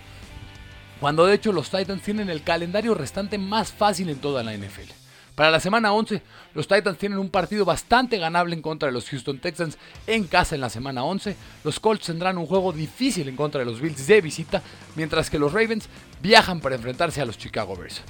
Cuando 1.00 1.26
de 1.26 1.36
hecho 1.36 1.52
los 1.52 1.70
Titans 1.70 2.02
tienen 2.02 2.30
el 2.30 2.44
calendario 2.44 2.94
restante 2.94 3.38
más 3.38 3.72
fácil 3.72 4.10
en 4.10 4.20
toda 4.20 4.44
la 4.44 4.56
NFL. 4.56 4.92
Para 5.36 5.52
la 5.52 5.60
semana 5.60 5.92
11, 5.92 6.22
los 6.54 6.68
Titans 6.68 6.98
tienen 6.98 7.20
un 7.20 7.30
partido 7.30 7.66
bastante 7.66 8.18
ganable 8.18 8.56
en 8.56 8.62
contra 8.62 8.88
de 8.88 8.94
los 8.94 9.10
Houston 9.10 9.40
Texans 9.40 9.78
en 10.08 10.28
casa 10.28 10.56
en 10.56 10.62
la 10.62 10.70
semana 10.70 11.04
11. 11.04 11.36
Los 11.66 11.82
Colts 11.82 12.06
tendrán 12.06 12.38
un 12.38 12.46
juego 12.46 12.72
difícil 12.72 13.28
en 13.28 13.36
contra 13.36 13.60
de 13.60 13.66
los 13.66 13.82
Bills 13.82 14.08
de 14.08 14.22
visita, 14.22 14.64
mientras 14.96 15.30
que 15.30 15.38
los 15.38 15.52
Ravens 15.52 15.90
viajan 16.22 16.62
para 16.62 16.76
enfrentarse 16.76 17.20
a 17.20 17.26
los 17.26 17.38
Chicago 17.38 17.76
Bears. 17.76 18.02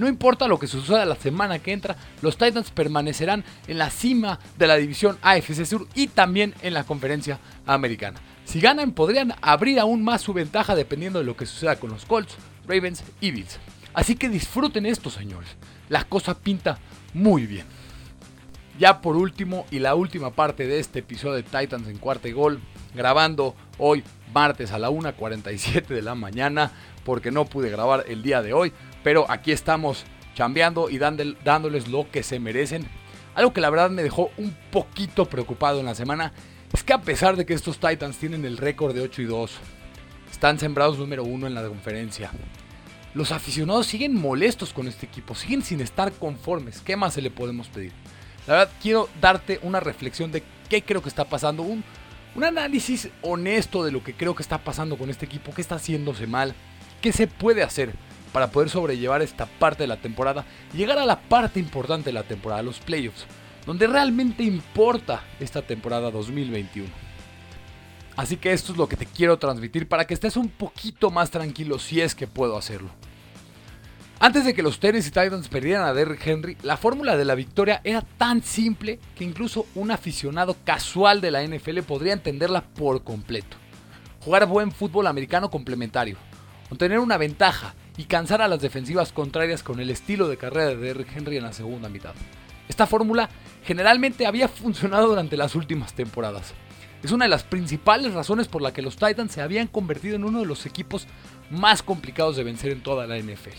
No 0.00 0.08
importa 0.08 0.48
lo 0.48 0.58
que 0.58 0.66
suceda 0.66 1.04
la 1.04 1.14
semana 1.14 1.58
que 1.58 1.74
entra, 1.74 1.94
los 2.22 2.38
Titans 2.38 2.70
permanecerán 2.70 3.44
en 3.66 3.76
la 3.76 3.90
cima 3.90 4.38
de 4.56 4.66
la 4.66 4.76
división 4.76 5.18
AFC 5.20 5.66
Sur 5.66 5.86
y 5.94 6.06
también 6.06 6.54
en 6.62 6.72
la 6.72 6.84
conferencia 6.84 7.38
americana. 7.66 8.18
Si 8.46 8.60
ganan, 8.60 8.92
podrían 8.92 9.34
abrir 9.42 9.78
aún 9.78 10.02
más 10.02 10.22
su 10.22 10.32
ventaja 10.32 10.74
dependiendo 10.74 11.18
de 11.18 11.26
lo 11.26 11.36
que 11.36 11.44
suceda 11.44 11.76
con 11.76 11.90
los 11.90 12.06
Colts, 12.06 12.34
Ravens 12.66 13.04
y 13.20 13.30
Bills. 13.30 13.58
Así 13.92 14.16
que 14.16 14.30
disfruten 14.30 14.86
esto, 14.86 15.10
señores. 15.10 15.50
La 15.90 16.04
cosa 16.04 16.32
pinta 16.32 16.78
muy 17.12 17.44
bien. 17.44 17.66
Ya 18.78 19.02
por 19.02 19.16
último 19.16 19.66
y 19.70 19.80
la 19.80 19.94
última 19.96 20.30
parte 20.30 20.66
de 20.66 20.78
este 20.78 21.00
episodio 21.00 21.34
de 21.34 21.42
Titans 21.42 21.88
en 21.88 21.98
cuarta 21.98 22.26
y 22.26 22.32
gol, 22.32 22.58
grabando 22.94 23.54
hoy 23.76 24.02
martes 24.32 24.72
a 24.72 24.78
la 24.78 24.88
1.47 24.88 25.88
de 25.88 26.00
la 26.00 26.14
mañana, 26.14 26.72
porque 27.04 27.30
no 27.30 27.44
pude 27.44 27.68
grabar 27.68 28.04
el 28.08 28.22
día 28.22 28.40
de 28.40 28.54
hoy 28.54 28.72
pero 29.02 29.30
aquí 29.30 29.52
estamos 29.52 30.04
chambeando 30.34 30.90
y 30.90 30.98
dándoles 30.98 31.88
lo 31.88 32.10
que 32.10 32.22
se 32.22 32.38
merecen. 32.38 32.86
Algo 33.34 33.52
que 33.52 33.60
la 33.60 33.70
verdad 33.70 33.90
me 33.90 34.02
dejó 34.02 34.30
un 34.36 34.56
poquito 34.70 35.26
preocupado 35.26 35.80
en 35.80 35.86
la 35.86 35.94
semana 35.94 36.32
es 36.72 36.82
que 36.82 36.92
a 36.92 37.00
pesar 37.00 37.36
de 37.36 37.46
que 37.46 37.54
estos 37.54 37.78
Titans 37.78 38.16
tienen 38.18 38.44
el 38.44 38.56
récord 38.56 38.94
de 38.94 39.00
8 39.02 39.22
y 39.22 39.24
2, 39.26 39.52
están 40.30 40.58
sembrados 40.58 40.98
número 40.98 41.24
1 41.24 41.46
en 41.46 41.54
la 41.54 41.66
conferencia. 41.66 42.30
Los 43.12 43.32
aficionados 43.32 43.86
siguen 43.86 44.14
molestos 44.14 44.72
con 44.72 44.86
este 44.86 45.06
equipo, 45.06 45.34
siguen 45.34 45.62
sin 45.62 45.80
estar 45.80 46.12
conformes. 46.12 46.80
¿Qué 46.80 46.96
más 46.96 47.14
se 47.14 47.22
le 47.22 47.30
podemos 47.30 47.68
pedir? 47.68 47.92
La 48.46 48.54
verdad, 48.54 48.72
quiero 48.80 49.08
darte 49.20 49.58
una 49.62 49.80
reflexión 49.80 50.30
de 50.30 50.44
qué 50.68 50.82
creo 50.82 51.02
que 51.02 51.08
está 51.08 51.24
pasando, 51.24 51.62
un, 51.62 51.82
un 52.36 52.44
análisis 52.44 53.08
honesto 53.22 53.84
de 53.84 53.90
lo 53.90 54.04
que 54.04 54.14
creo 54.14 54.34
que 54.34 54.42
está 54.42 54.58
pasando 54.58 54.96
con 54.96 55.10
este 55.10 55.26
equipo, 55.26 55.52
qué 55.52 55.60
está 55.60 55.74
haciéndose 55.74 56.26
mal, 56.26 56.54
qué 57.00 57.12
se 57.12 57.26
puede 57.26 57.62
hacer 57.64 57.92
para 58.32 58.50
poder 58.50 58.70
sobrellevar 58.70 59.22
esta 59.22 59.46
parte 59.46 59.82
de 59.82 59.88
la 59.88 59.96
temporada 59.96 60.44
llegar 60.72 60.98
a 60.98 61.06
la 61.06 61.20
parte 61.20 61.60
importante 61.60 62.10
de 62.10 62.14
la 62.14 62.22
temporada, 62.22 62.62
los 62.62 62.78
playoffs, 62.78 63.26
donde 63.66 63.86
realmente 63.86 64.42
importa 64.42 65.22
esta 65.38 65.62
temporada 65.62 66.10
2021. 66.10 66.88
Así 68.16 68.36
que 68.36 68.52
esto 68.52 68.72
es 68.72 68.78
lo 68.78 68.88
que 68.88 68.96
te 68.96 69.06
quiero 69.06 69.38
transmitir 69.38 69.88
para 69.88 70.06
que 70.06 70.14
estés 70.14 70.36
un 70.36 70.48
poquito 70.48 71.10
más 71.10 71.30
tranquilo 71.30 71.78
si 71.78 72.00
es 72.00 72.14
que 72.14 72.26
puedo 72.26 72.56
hacerlo. 72.56 72.90
Antes 74.22 74.44
de 74.44 74.52
que 74.52 74.62
los 74.62 74.78
Tennessee 74.78 75.10
Titans 75.10 75.48
perdieran 75.48 75.84
a 75.84 75.94
Derrick 75.94 76.26
Henry, 76.26 76.58
la 76.62 76.76
fórmula 76.76 77.16
de 77.16 77.24
la 77.24 77.34
victoria 77.34 77.80
era 77.84 78.02
tan 78.02 78.42
simple 78.42 78.98
que 79.14 79.24
incluso 79.24 79.64
un 79.74 79.90
aficionado 79.90 80.54
casual 80.62 81.22
de 81.22 81.30
la 81.30 81.42
NFL 81.42 81.78
podría 81.80 82.12
entenderla 82.12 82.60
por 82.60 83.02
completo. 83.02 83.56
Jugar 84.22 84.46
buen 84.46 84.72
fútbol 84.72 85.06
americano 85.06 85.50
complementario, 85.50 86.18
obtener 86.68 86.98
una 86.98 87.16
ventaja 87.16 87.74
y 88.00 88.04
cansar 88.04 88.40
a 88.40 88.48
las 88.48 88.62
defensivas 88.62 89.12
contrarias 89.12 89.62
con 89.62 89.78
el 89.78 89.90
estilo 89.90 90.26
de 90.26 90.38
carrera 90.38 90.68
de 90.68 90.76
Derrick 90.76 91.14
Henry 91.14 91.36
en 91.36 91.42
la 91.42 91.52
segunda 91.52 91.90
mitad. 91.90 92.14
Esta 92.66 92.86
fórmula 92.86 93.28
generalmente 93.62 94.26
había 94.26 94.48
funcionado 94.48 95.08
durante 95.08 95.36
las 95.36 95.54
últimas 95.54 95.92
temporadas. 95.92 96.54
Es 97.02 97.12
una 97.12 97.26
de 97.26 97.28
las 97.28 97.42
principales 97.42 98.14
razones 98.14 98.48
por 98.48 98.62
la 98.62 98.72
que 98.72 98.80
los 98.80 98.96
Titans 98.96 99.32
se 99.32 99.42
habían 99.42 99.66
convertido 99.66 100.16
en 100.16 100.24
uno 100.24 100.40
de 100.40 100.46
los 100.46 100.64
equipos 100.64 101.06
más 101.50 101.82
complicados 101.82 102.36
de 102.36 102.44
vencer 102.44 102.72
en 102.72 102.82
toda 102.82 103.06
la 103.06 103.18
NFL. 103.18 103.50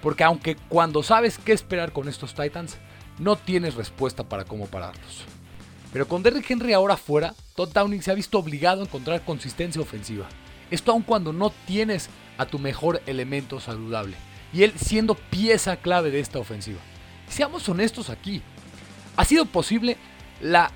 Porque 0.00 0.24
aunque 0.24 0.56
cuando 0.70 1.02
sabes 1.02 1.36
qué 1.36 1.52
esperar 1.52 1.92
con 1.92 2.08
estos 2.08 2.34
Titans, 2.34 2.78
no 3.18 3.36
tienes 3.36 3.74
respuesta 3.74 4.24
para 4.24 4.44
cómo 4.44 4.68
pararlos. 4.68 5.24
Pero 5.92 6.08
con 6.08 6.22
Derrick 6.22 6.50
Henry 6.50 6.72
ahora 6.72 6.96
fuera, 6.96 7.34
Todd 7.54 7.74
Downing 7.74 8.00
se 8.00 8.10
ha 8.10 8.14
visto 8.14 8.38
obligado 8.38 8.80
a 8.80 8.84
encontrar 8.86 9.22
consistencia 9.22 9.82
ofensiva. 9.82 10.28
Esto 10.70 10.92
aun 10.92 11.02
cuando 11.02 11.34
no 11.34 11.50
tienes 11.66 12.08
a 12.38 12.46
tu 12.46 12.58
mejor 12.58 13.02
elemento 13.06 13.60
saludable. 13.60 14.16
Y 14.52 14.62
él 14.62 14.72
siendo 14.76 15.14
pieza 15.14 15.76
clave 15.76 16.10
de 16.10 16.20
esta 16.20 16.38
ofensiva. 16.38 16.80
Seamos 17.28 17.68
honestos 17.68 18.10
aquí. 18.10 18.42
Ha 19.16 19.24
sido 19.24 19.44
posible 19.46 19.96
la 20.40 20.72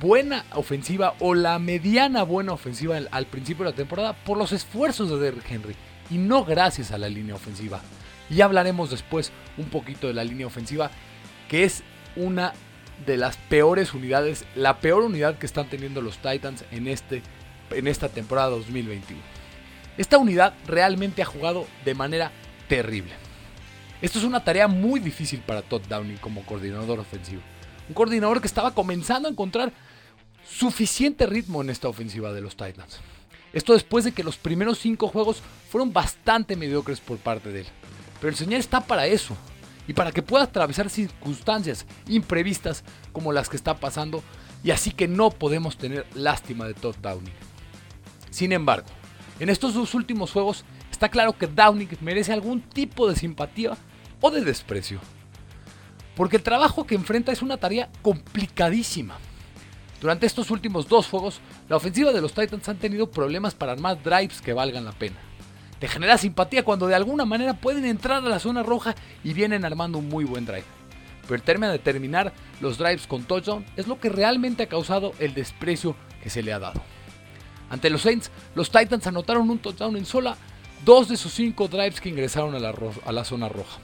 buena 0.00 0.44
ofensiva 0.54 1.14
o 1.18 1.34
la 1.34 1.58
mediana 1.58 2.22
buena 2.22 2.52
ofensiva 2.52 2.98
al 3.10 3.26
principio 3.26 3.64
de 3.64 3.70
la 3.70 3.76
temporada 3.76 4.12
por 4.12 4.38
los 4.38 4.52
esfuerzos 4.52 5.10
de 5.10 5.18
Derrick 5.18 5.50
Henry 5.50 5.74
y 6.10 6.18
no 6.18 6.44
gracias 6.44 6.92
a 6.92 6.98
la 6.98 7.08
línea 7.08 7.34
ofensiva. 7.34 7.80
Y 8.28 8.40
hablaremos 8.42 8.90
después 8.90 9.32
un 9.56 9.66
poquito 9.66 10.06
de 10.06 10.14
la 10.14 10.24
línea 10.24 10.46
ofensiva, 10.46 10.90
que 11.48 11.64
es 11.64 11.82
una 12.16 12.52
de 13.06 13.16
las 13.16 13.36
peores 13.36 13.94
unidades, 13.94 14.44
la 14.54 14.78
peor 14.80 15.02
unidad 15.02 15.38
que 15.38 15.46
están 15.46 15.68
teniendo 15.68 16.00
los 16.00 16.18
Titans 16.18 16.64
en, 16.70 16.86
este, 16.86 17.22
en 17.70 17.86
esta 17.86 18.08
temporada 18.08 18.50
2021. 18.50 19.20
Esta 20.00 20.16
unidad 20.16 20.54
realmente 20.66 21.20
ha 21.20 21.26
jugado 21.26 21.66
de 21.84 21.94
manera 21.94 22.32
terrible. 22.70 23.12
Esto 24.00 24.18
es 24.18 24.24
una 24.24 24.42
tarea 24.42 24.66
muy 24.66 24.98
difícil 24.98 25.40
para 25.40 25.60
Todd 25.60 25.82
Downey 25.90 26.16
como 26.16 26.42
coordinador 26.46 27.00
ofensivo. 27.00 27.42
Un 27.86 27.94
coordinador 27.94 28.40
que 28.40 28.46
estaba 28.46 28.72
comenzando 28.72 29.28
a 29.28 29.30
encontrar 29.30 29.74
suficiente 30.42 31.26
ritmo 31.26 31.60
en 31.60 31.68
esta 31.68 31.88
ofensiva 31.88 32.32
de 32.32 32.40
los 32.40 32.56
Titans. 32.56 32.98
Esto 33.52 33.74
después 33.74 34.06
de 34.06 34.12
que 34.12 34.24
los 34.24 34.38
primeros 34.38 34.78
cinco 34.78 35.06
juegos 35.06 35.42
fueron 35.68 35.92
bastante 35.92 36.56
mediocres 36.56 36.98
por 36.98 37.18
parte 37.18 37.52
de 37.52 37.60
él. 37.60 37.66
Pero 38.20 38.30
el 38.30 38.36
Señor 38.36 38.60
está 38.60 38.80
para 38.80 39.06
eso. 39.06 39.36
Y 39.86 39.92
para 39.92 40.12
que 40.12 40.22
pueda 40.22 40.44
atravesar 40.44 40.88
circunstancias 40.88 41.84
imprevistas 42.08 42.84
como 43.12 43.34
las 43.34 43.50
que 43.50 43.56
está 43.56 43.76
pasando. 43.76 44.22
Y 44.64 44.70
así 44.70 44.92
que 44.92 45.08
no 45.08 45.28
podemos 45.28 45.76
tener 45.76 46.06
lástima 46.14 46.66
de 46.66 46.72
Todd 46.72 46.96
Downing. 47.02 47.34
Sin 48.30 48.52
embargo, 48.52 48.88
en 49.40 49.48
estos 49.48 49.74
dos 49.74 49.94
últimos 49.94 50.30
juegos 50.30 50.64
está 50.90 51.08
claro 51.08 51.32
que 51.32 51.46
Downing 51.46 51.88
merece 52.02 52.32
algún 52.32 52.60
tipo 52.60 53.08
de 53.08 53.16
simpatía 53.16 53.76
o 54.20 54.30
de 54.30 54.42
desprecio. 54.42 55.00
Porque 56.14 56.36
el 56.36 56.42
trabajo 56.42 56.86
que 56.86 56.94
enfrenta 56.94 57.32
es 57.32 57.40
una 57.40 57.56
tarea 57.56 57.88
complicadísima. 58.02 59.16
Durante 60.00 60.26
estos 60.26 60.50
últimos 60.50 60.88
dos 60.88 61.06
juegos, 61.06 61.40
la 61.68 61.76
ofensiva 61.76 62.12
de 62.12 62.20
los 62.20 62.34
Titans 62.34 62.68
han 62.68 62.76
tenido 62.76 63.10
problemas 63.10 63.54
para 63.54 63.72
armar 63.72 64.02
drives 64.02 64.42
que 64.42 64.52
valgan 64.52 64.84
la 64.84 64.92
pena. 64.92 65.16
Te 65.78 65.88
genera 65.88 66.18
simpatía 66.18 66.62
cuando 66.62 66.86
de 66.86 66.94
alguna 66.94 67.24
manera 67.24 67.54
pueden 67.54 67.86
entrar 67.86 68.22
a 68.22 68.28
la 68.28 68.38
zona 68.38 68.62
roja 68.62 68.94
y 69.24 69.32
vienen 69.32 69.64
armando 69.64 69.96
un 69.96 70.08
muy 70.08 70.24
buen 70.24 70.44
drive. 70.44 70.64
Pero 71.22 71.34
el 71.34 71.42
término 71.42 71.72
de 71.72 71.78
terminar 71.78 72.34
los 72.60 72.76
drives 72.76 73.06
con 73.06 73.24
touchdown 73.24 73.64
es 73.76 73.86
lo 73.86 73.98
que 73.98 74.10
realmente 74.10 74.64
ha 74.64 74.68
causado 74.68 75.12
el 75.18 75.32
desprecio 75.32 75.96
que 76.22 76.28
se 76.28 76.42
le 76.42 76.52
ha 76.52 76.58
dado. 76.58 76.82
Ante 77.70 77.88
los 77.88 78.02
Saints, 78.02 78.30
los 78.54 78.70
Titans 78.70 79.06
anotaron 79.06 79.48
un 79.48 79.58
touchdown 79.58 79.96
en 79.96 80.04
sola 80.04 80.36
dos 80.84 81.08
de 81.08 81.16
sus 81.16 81.32
cinco 81.32 81.68
drives 81.68 82.00
que 82.00 82.08
ingresaron 82.08 82.54
a 82.54 82.58
la, 82.58 82.74
a 83.06 83.12
la 83.12 83.24
zona 83.24 83.48
roja. 83.48 83.78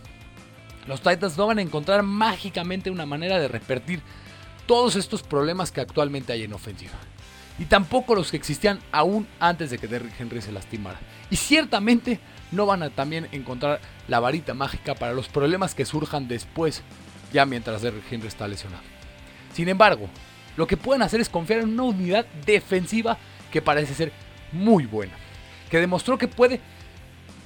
Los 0.86 1.00
Titans 1.00 1.36
no 1.36 1.46
van 1.46 1.58
a 1.58 1.62
encontrar 1.62 2.02
mágicamente 2.02 2.90
una 2.90 3.06
manera 3.06 3.38
de 3.38 3.48
repetir 3.48 4.02
todos 4.66 4.96
estos 4.96 5.22
problemas 5.22 5.70
que 5.72 5.80
actualmente 5.80 6.32
hay 6.32 6.42
en 6.42 6.52
ofensiva. 6.52 6.94
Y 7.58 7.64
tampoco 7.64 8.14
los 8.14 8.30
que 8.30 8.36
existían 8.36 8.80
aún 8.92 9.26
antes 9.40 9.70
de 9.70 9.78
que 9.78 9.88
Derrick 9.88 10.20
Henry 10.20 10.42
se 10.42 10.52
lastimara. 10.52 11.00
Y 11.30 11.36
ciertamente 11.36 12.20
no 12.52 12.66
van 12.66 12.82
a 12.82 12.90
también 12.90 13.28
encontrar 13.32 13.80
la 14.08 14.20
varita 14.20 14.54
mágica 14.54 14.94
para 14.94 15.14
los 15.14 15.28
problemas 15.28 15.74
que 15.74 15.86
surjan 15.86 16.28
después, 16.28 16.82
ya 17.32 17.46
mientras 17.46 17.82
Derrick 17.82 18.12
Henry 18.12 18.28
está 18.28 18.46
lesionado. 18.46 18.82
Sin 19.54 19.68
embargo, 19.68 20.08
lo 20.56 20.66
que 20.66 20.76
pueden 20.76 21.02
hacer 21.02 21.20
es 21.20 21.28
confiar 21.28 21.60
en 21.60 21.70
una 21.70 21.84
unidad 21.84 22.26
defensiva 22.44 23.18
que 23.56 23.62
parece 23.62 23.94
ser 23.94 24.12
muy 24.52 24.84
buena, 24.84 25.14
que 25.70 25.80
demostró 25.80 26.18
que 26.18 26.28
puede 26.28 26.60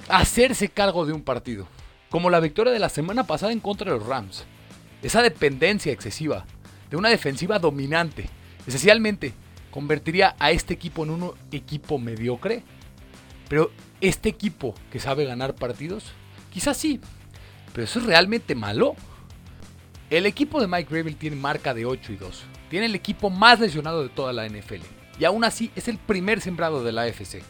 hacerse 0.09 0.67
cargo 0.67 1.05
de 1.05 1.13
un 1.13 1.21
partido, 1.21 1.67
como 2.09 2.29
la 2.29 2.41
victoria 2.41 2.73
de 2.73 2.79
la 2.79 2.89
semana 2.89 3.23
pasada 3.23 3.53
en 3.53 3.61
contra 3.61 3.89
de 3.89 3.97
los 3.97 4.05
Rams. 4.05 4.43
Esa 5.01 5.21
dependencia 5.21 5.93
excesiva 5.93 6.45
de 6.89 6.97
una 6.97 7.07
defensiva 7.07 7.59
dominante, 7.59 8.27
esencialmente 8.67 9.31
convertiría 9.71 10.35
a 10.37 10.51
este 10.51 10.73
equipo 10.73 11.05
en 11.05 11.11
un 11.11 11.31
equipo 11.49 11.97
mediocre. 11.97 12.61
Pero 13.47 13.71
este 14.01 14.27
equipo 14.27 14.75
que 14.91 14.99
sabe 14.99 15.23
ganar 15.23 15.55
partidos, 15.55 16.11
quizás 16.51 16.75
sí, 16.75 16.99
pero 17.71 17.85
eso 17.85 17.99
es 17.99 18.05
realmente 18.05 18.53
malo. 18.53 18.97
El 20.09 20.25
equipo 20.25 20.59
de 20.59 20.67
Mike 20.67 20.93
Gravel 20.93 21.15
tiene 21.15 21.37
marca 21.37 21.73
de 21.73 21.85
8 21.85 22.11
y 22.11 22.15
2. 22.17 22.43
Tiene 22.69 22.87
el 22.87 22.95
equipo 22.95 23.29
más 23.29 23.61
lesionado 23.61 24.03
de 24.03 24.09
toda 24.09 24.33
la 24.33 24.45
NFL. 24.45 24.99
Y 25.19 25.25
aún 25.25 25.43
así 25.43 25.71
es 25.75 25.87
el 25.87 25.97
primer 25.97 26.41
sembrado 26.41 26.83
de 26.83 26.91
la 26.91 27.03
AFC. 27.03 27.41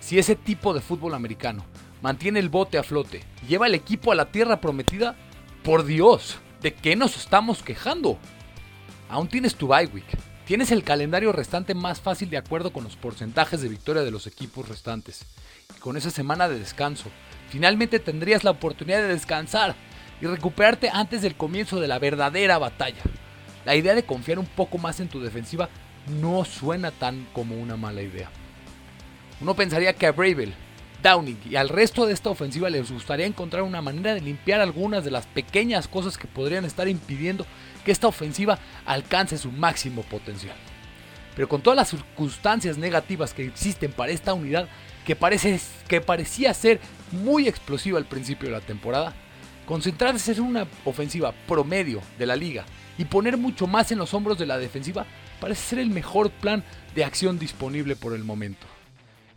Si 0.00 0.18
ese 0.18 0.36
tipo 0.36 0.72
de 0.72 0.80
fútbol 0.80 1.14
americano 1.14 1.64
mantiene 2.02 2.38
el 2.38 2.48
bote 2.48 2.78
a 2.78 2.82
flote 2.82 3.24
y 3.42 3.48
lleva 3.48 3.66
el 3.66 3.74
equipo 3.74 4.12
a 4.12 4.14
la 4.14 4.30
tierra 4.30 4.60
prometida, 4.60 5.16
por 5.62 5.84
Dios, 5.84 6.38
¿de 6.62 6.72
qué 6.74 6.94
nos 6.94 7.16
estamos 7.16 7.62
quejando? 7.62 8.18
Aún 9.08 9.28
tienes 9.28 9.56
tu 9.56 9.66
bye 9.66 9.86
week. 9.86 10.06
Tienes 10.46 10.70
el 10.70 10.84
calendario 10.84 11.32
restante 11.32 11.74
más 11.74 12.00
fácil 12.00 12.30
de 12.30 12.36
acuerdo 12.36 12.72
con 12.72 12.84
los 12.84 12.94
porcentajes 12.94 13.60
de 13.60 13.68
victoria 13.68 14.02
de 14.02 14.12
los 14.12 14.28
equipos 14.28 14.68
restantes. 14.68 15.24
Y 15.76 15.80
con 15.80 15.96
esa 15.96 16.10
semana 16.10 16.48
de 16.48 16.56
descanso, 16.56 17.10
finalmente 17.50 17.98
tendrías 17.98 18.44
la 18.44 18.52
oportunidad 18.52 18.98
de 18.98 19.08
descansar 19.08 19.74
y 20.20 20.26
recuperarte 20.26 20.88
antes 20.88 21.22
del 21.22 21.34
comienzo 21.34 21.80
de 21.80 21.88
la 21.88 21.98
verdadera 21.98 22.58
batalla. 22.58 23.02
La 23.64 23.74
idea 23.74 23.96
de 23.96 24.04
confiar 24.04 24.38
un 24.38 24.46
poco 24.46 24.78
más 24.78 25.00
en 25.00 25.08
tu 25.08 25.20
defensiva 25.20 25.68
no 26.06 26.44
suena 26.44 26.90
tan 26.90 27.26
como 27.32 27.56
una 27.56 27.76
mala 27.76 28.02
idea. 28.02 28.30
Uno 29.40 29.54
pensaría 29.54 29.92
que 29.92 30.06
a 30.06 30.12
Bravel, 30.12 30.54
Downing 31.02 31.38
y 31.48 31.56
al 31.56 31.68
resto 31.68 32.06
de 32.06 32.14
esta 32.14 32.30
ofensiva 32.30 32.70
les 32.70 32.90
gustaría 32.90 33.26
encontrar 33.26 33.62
una 33.62 33.82
manera 33.82 34.14
de 34.14 34.20
limpiar 34.20 34.60
algunas 34.60 35.04
de 35.04 35.10
las 35.10 35.26
pequeñas 35.26 35.88
cosas 35.88 36.16
que 36.16 36.26
podrían 36.26 36.64
estar 36.64 36.88
impidiendo 36.88 37.46
que 37.84 37.92
esta 37.92 38.08
ofensiva 38.08 38.58
alcance 38.84 39.38
su 39.38 39.52
máximo 39.52 40.02
potencial. 40.02 40.56
Pero 41.34 41.48
con 41.48 41.60
todas 41.60 41.76
las 41.76 41.90
circunstancias 41.90 42.78
negativas 42.78 43.34
que 43.34 43.44
existen 43.44 43.92
para 43.92 44.10
esta 44.10 44.32
unidad, 44.32 44.68
que, 45.04 45.14
parece, 45.14 45.60
que 45.86 46.00
parecía 46.00 46.54
ser 46.54 46.80
muy 47.12 47.46
explosiva 47.46 47.98
al 47.98 48.06
principio 48.06 48.48
de 48.48 48.54
la 48.54 48.62
temporada, 48.62 49.14
concentrarse 49.66 50.32
en 50.32 50.40
una 50.40 50.66
ofensiva 50.84 51.32
promedio 51.46 52.00
de 52.18 52.26
la 52.26 52.36
liga 52.36 52.64
y 52.96 53.04
poner 53.04 53.36
mucho 53.36 53.66
más 53.66 53.92
en 53.92 53.98
los 53.98 54.14
hombros 54.14 54.38
de 54.38 54.46
la 54.46 54.58
defensiva 54.58 55.06
parece 55.40 55.62
ser 55.62 55.78
el 55.78 55.90
mejor 55.90 56.30
plan 56.30 56.64
de 56.94 57.04
acción 57.04 57.38
disponible 57.38 57.96
por 57.96 58.14
el 58.14 58.24
momento. 58.24 58.66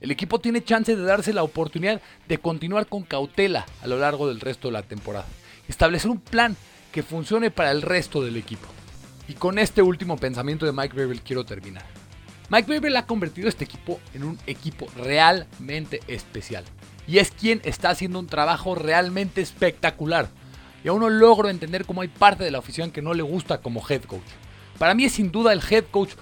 El 0.02 0.12
equipo 0.12 0.40
tiene 0.40 0.64
chance 0.64 0.96
de 0.96 1.04
darse 1.04 1.34
la 1.34 1.44
oportunidad 1.44 2.02
de 2.28 2.38
continuar 2.38 2.88
con 2.88 3.04
cautela 3.04 3.66
a 3.82 3.88
lo 3.88 3.98
largo 3.98 4.28
del 4.28 4.40
resto 4.40 4.70
de 4.70 4.74
la 4.74 4.84
temporada. 4.84 5.26
Establecer 5.68 6.10
un 6.10 6.20
plan 6.20 6.56
que 6.92 7.04
funcione 7.04 7.52
para 7.52 7.72
el 7.72 7.82
resto 7.82 8.24
del 8.24 8.38
equipo. 8.38 8.68
Y 9.28 9.34
con 9.34 9.60
este 9.60 9.82
último 9.82 10.18
pensamiento 10.18 10.66
de 10.66 10.72
Mike 10.72 10.96
Vrabel 10.96 11.22
quiero 11.22 11.46
terminar. 11.46 11.86
Mike 12.50 12.68
Vrabel 12.68 12.96
ha 12.96 13.06
convertido 13.06 13.48
este 13.48 13.66
equipo 13.66 14.00
en 14.14 14.24
un 14.24 14.40
equipo 14.48 14.88
realmente 14.96 16.00
especial. 16.08 16.64
Y 17.06 17.20
es 17.20 17.32
quien 17.32 17.62
está 17.64 17.90
haciendo 17.90 18.20
un 18.20 18.28
trabajo 18.28 18.76
realmente 18.76 19.42
espectacular. 19.42 20.30
Y 20.84 20.88
aún 20.88 21.02
no 21.02 21.10
logro 21.10 21.50
entender 21.50 21.86
cómo 21.86 22.02
hay 22.02 22.08
parte 22.08 22.44
de 22.44 22.52
la 22.52 22.60
afición 22.60 22.92
que 22.92 23.02
no 23.02 23.14
le 23.14 23.22
gusta 23.22 23.60
como 23.60 23.86
head 23.88 24.04
coach. 24.04 24.22
Para 24.80 24.96
mí 24.96 25.04
es 25.06 25.12
sin 25.12 25.32
duda 25.32 25.54
el 25.54 25.62
head 25.70 25.84
coach 25.92 26.14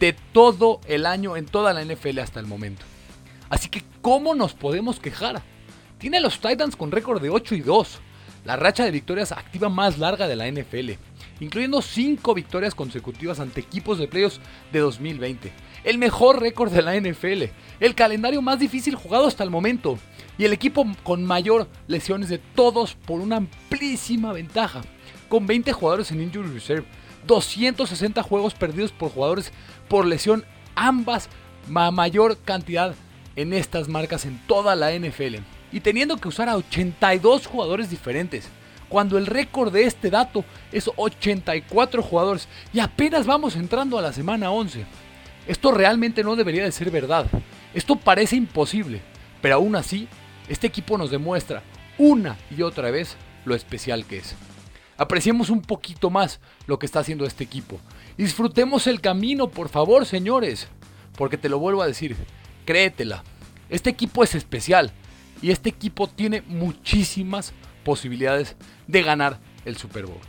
de 0.00 0.12
todo 0.32 0.80
el 0.86 1.06
año 1.06 1.36
en 1.36 1.46
toda 1.46 1.72
la 1.72 1.82
NFL 1.82 2.18
hasta 2.18 2.40
el 2.40 2.46
momento. 2.46 2.84
Así 3.48 3.68
que, 3.68 3.82
¿cómo 4.02 4.34
nos 4.34 4.52
podemos 4.52 5.00
quejar? 5.00 5.40
Tiene 5.98 6.18
a 6.18 6.20
los 6.20 6.40
Titans 6.40 6.76
con 6.76 6.90
récord 6.90 7.22
de 7.22 7.30
8 7.30 7.54
y 7.54 7.60
2 7.60 8.00
la 8.44 8.56
racha 8.56 8.84
de 8.84 8.90
victorias 8.90 9.32
activa 9.32 9.68
más 9.68 9.98
larga 9.98 10.28
de 10.28 10.36
la 10.36 10.50
NFL, 10.50 10.90
incluyendo 11.40 11.80
5 11.80 12.34
victorias 12.34 12.74
consecutivas 12.74 13.40
ante 13.40 13.60
equipos 13.60 13.98
de 13.98 14.08
playoffs 14.08 14.40
de 14.72 14.80
2020. 14.80 15.52
El 15.84 15.98
mejor 15.98 16.40
récord 16.40 16.72
de 16.72 16.82
la 16.82 16.94
NFL, 16.98 17.44
el 17.80 17.94
calendario 17.94 18.42
más 18.42 18.58
difícil 18.58 18.96
jugado 18.96 19.26
hasta 19.26 19.44
el 19.44 19.50
momento 19.50 19.98
y 20.36 20.44
el 20.44 20.52
equipo 20.52 20.86
con 21.02 21.24
mayor 21.24 21.68
lesiones 21.86 22.28
de 22.28 22.38
todos 22.38 22.94
por 22.94 23.20
una 23.20 23.36
amplísima 23.36 24.32
ventaja, 24.32 24.82
con 25.28 25.46
20 25.46 25.72
jugadores 25.72 26.10
en 26.10 26.20
Injury 26.20 26.48
Reserve, 26.48 26.86
260 27.26 28.22
juegos 28.22 28.54
perdidos 28.54 28.92
por 28.92 29.10
jugadores 29.10 29.52
por 29.88 30.06
lesión, 30.06 30.44
ambas 30.74 31.28
mayor 31.68 32.38
cantidad 32.38 32.94
en 33.36 33.52
estas 33.52 33.88
marcas 33.88 34.24
en 34.24 34.38
toda 34.46 34.76
la 34.76 34.92
NFL 34.92 35.36
y 35.72 35.80
teniendo 35.80 36.16
que 36.16 36.28
usar 36.28 36.48
a 36.48 36.56
82 36.56 37.46
jugadores 37.46 37.90
diferentes, 37.90 38.48
cuando 38.88 39.18
el 39.18 39.26
récord 39.26 39.72
de 39.72 39.84
este 39.84 40.10
dato 40.10 40.44
es 40.70 40.88
84 40.94 42.02
jugadores 42.02 42.48
y 42.72 42.78
apenas 42.78 43.26
vamos 43.26 43.56
entrando 43.56 43.98
a 43.98 44.02
la 44.02 44.12
semana 44.12 44.50
11. 44.50 44.84
Esto 45.48 45.72
realmente 45.72 46.22
no 46.22 46.36
debería 46.36 46.64
de 46.64 46.72
ser 46.72 46.90
verdad. 46.90 47.26
Esto 47.74 47.96
parece 47.96 48.36
imposible, 48.36 49.00
pero 49.42 49.56
aún 49.56 49.74
así, 49.74 50.06
este 50.48 50.66
equipo 50.66 50.96
nos 50.96 51.10
demuestra 51.10 51.62
una 51.98 52.36
y 52.56 52.62
otra 52.62 52.90
vez 52.90 53.16
lo 53.44 53.54
especial 53.54 54.06
que 54.06 54.18
es. 54.18 54.36
Apreciemos 54.96 55.50
un 55.50 55.60
poquito 55.62 56.10
más 56.10 56.40
lo 56.66 56.78
que 56.78 56.86
está 56.86 57.00
haciendo 57.00 57.26
este 57.26 57.44
equipo. 57.44 57.80
Disfrutemos 58.16 58.86
el 58.86 59.00
camino, 59.00 59.48
por 59.48 59.68
favor, 59.68 60.06
señores. 60.06 60.68
Porque 61.16 61.38
te 61.38 61.48
lo 61.48 61.58
vuelvo 61.58 61.82
a 61.82 61.86
decir, 61.86 62.16
créetela. 62.64 63.24
Este 63.70 63.90
equipo 63.90 64.22
es 64.22 64.34
especial 64.34 64.92
y 65.42 65.50
este 65.50 65.68
equipo 65.68 66.08
tiene 66.08 66.42
muchísimas 66.42 67.52
posibilidades 67.84 68.56
de 68.86 69.02
ganar 69.02 69.40
el 69.64 69.76
Super 69.76 70.06
Bowl. 70.06 70.20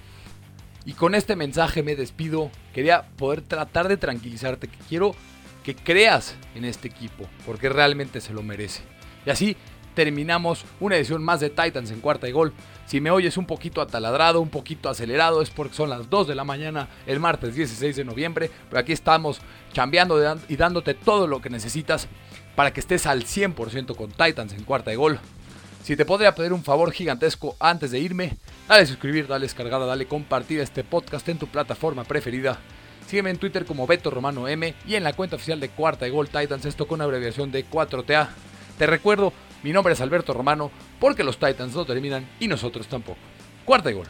Y 0.86 0.94
con 0.94 1.16
este 1.16 1.36
mensaje 1.36 1.84
me 1.84 1.96
despido. 1.96 2.52
Quería 2.74 3.08
poder 3.18 3.42
tratar 3.42 3.88
de 3.88 3.98
tranquilizarte, 3.98 4.68
que 4.68 4.78
quiero 4.88 5.16
que 5.64 5.76
creas 5.76 6.36
en 6.54 6.66
este 6.66 6.88
equipo, 6.88 7.28
porque 7.46 7.70
realmente 7.70 8.22
se 8.22 8.34
lo 8.34 8.44
merece. 8.44 8.84
Y 9.26 9.32
así 9.32 9.58
terminamos 9.96 10.66
una 10.80 10.98
edición 10.98 11.24
más 11.24 11.40
de 11.40 11.50
Titans 11.50 11.90
en 11.90 12.02
cuarta 12.02 12.28
y 12.28 12.32
gol. 12.32 12.54
Si 12.86 13.02
me 13.02 13.10
oyes 13.10 13.38
un 13.38 13.48
poquito 13.48 13.82
ataladrado, 13.82 14.42
un 14.42 14.50
poquito 14.50 14.90
acelerado, 14.90 15.42
es 15.42 15.50
porque 15.50 15.74
son 15.74 15.90
las 15.90 16.10
2 16.10 16.28
de 16.28 16.36
la 16.36 16.44
mañana 16.44 16.88
el 17.08 17.20
martes 17.20 17.56
16 17.56 17.96
de 17.96 18.06
noviembre. 18.06 18.52
Pero 18.70 18.80
aquí 18.80 18.92
estamos 18.92 19.40
chambeando 19.74 20.38
y 20.48 20.56
dándote 20.56 20.94
todo 20.94 21.26
lo 21.26 21.42
que 21.42 21.50
necesitas 21.50 22.08
para 22.56 22.72
que 22.72 22.80
estés 22.80 23.08
al 23.08 23.24
100% 23.24 23.96
con 23.96 24.12
Titans 24.12 24.54
en 24.54 24.64
cuarta 24.64 24.94
y 24.94 24.96
gol. 24.96 25.20
Si 25.84 25.96
te 25.96 26.06
podría 26.06 26.34
pedir 26.34 26.52
un 26.52 26.64
favor 26.64 26.92
gigantesco 26.92 27.56
antes 27.60 27.92
de 27.92 28.00
irme, 28.00 28.38
dale 28.68 28.86
suscribir, 28.86 29.28
dale 29.28 29.46
descargar, 29.46 29.86
dale 29.86 30.08
compartir 30.08 30.60
este 30.60 30.84
podcast 30.84 31.28
en 31.30 31.38
tu 31.38 31.48
plataforma 31.48 32.04
preferida. 32.04 32.58
Sígueme 33.08 33.30
en 33.30 33.38
Twitter 33.38 33.66
como 33.66 33.86
Beto 33.86 34.10
Romano 34.10 34.48
M 34.48 34.74
y 34.88 34.96
en 34.96 35.04
la 35.04 35.14
cuenta 35.14 35.36
oficial 35.36 35.60
de 35.60 35.70
Cuarta 35.70 36.08
y 36.08 36.12
Gol 36.12 36.30
Titans, 36.30 36.66
esto 36.66 36.88
con 36.88 37.02
abreviación 37.02 37.52
de 37.52 37.64
4TA. 37.66 38.30
Te 38.80 38.88
recuerdo, 38.88 39.32
mi 39.64 39.72
nombre 39.72 39.94
es 39.94 40.02
Alberto 40.02 40.34
Romano, 40.34 40.72
porque 41.00 41.24
los 41.24 41.38
Titans 41.38 41.74
no 41.76 41.86
terminan 41.86 42.28
y 42.40 42.48
nosotros 42.48 42.88
tampoco. 42.88 43.20
Cuarta 43.66 43.90
y 43.90 43.94
Gol. 43.94 44.08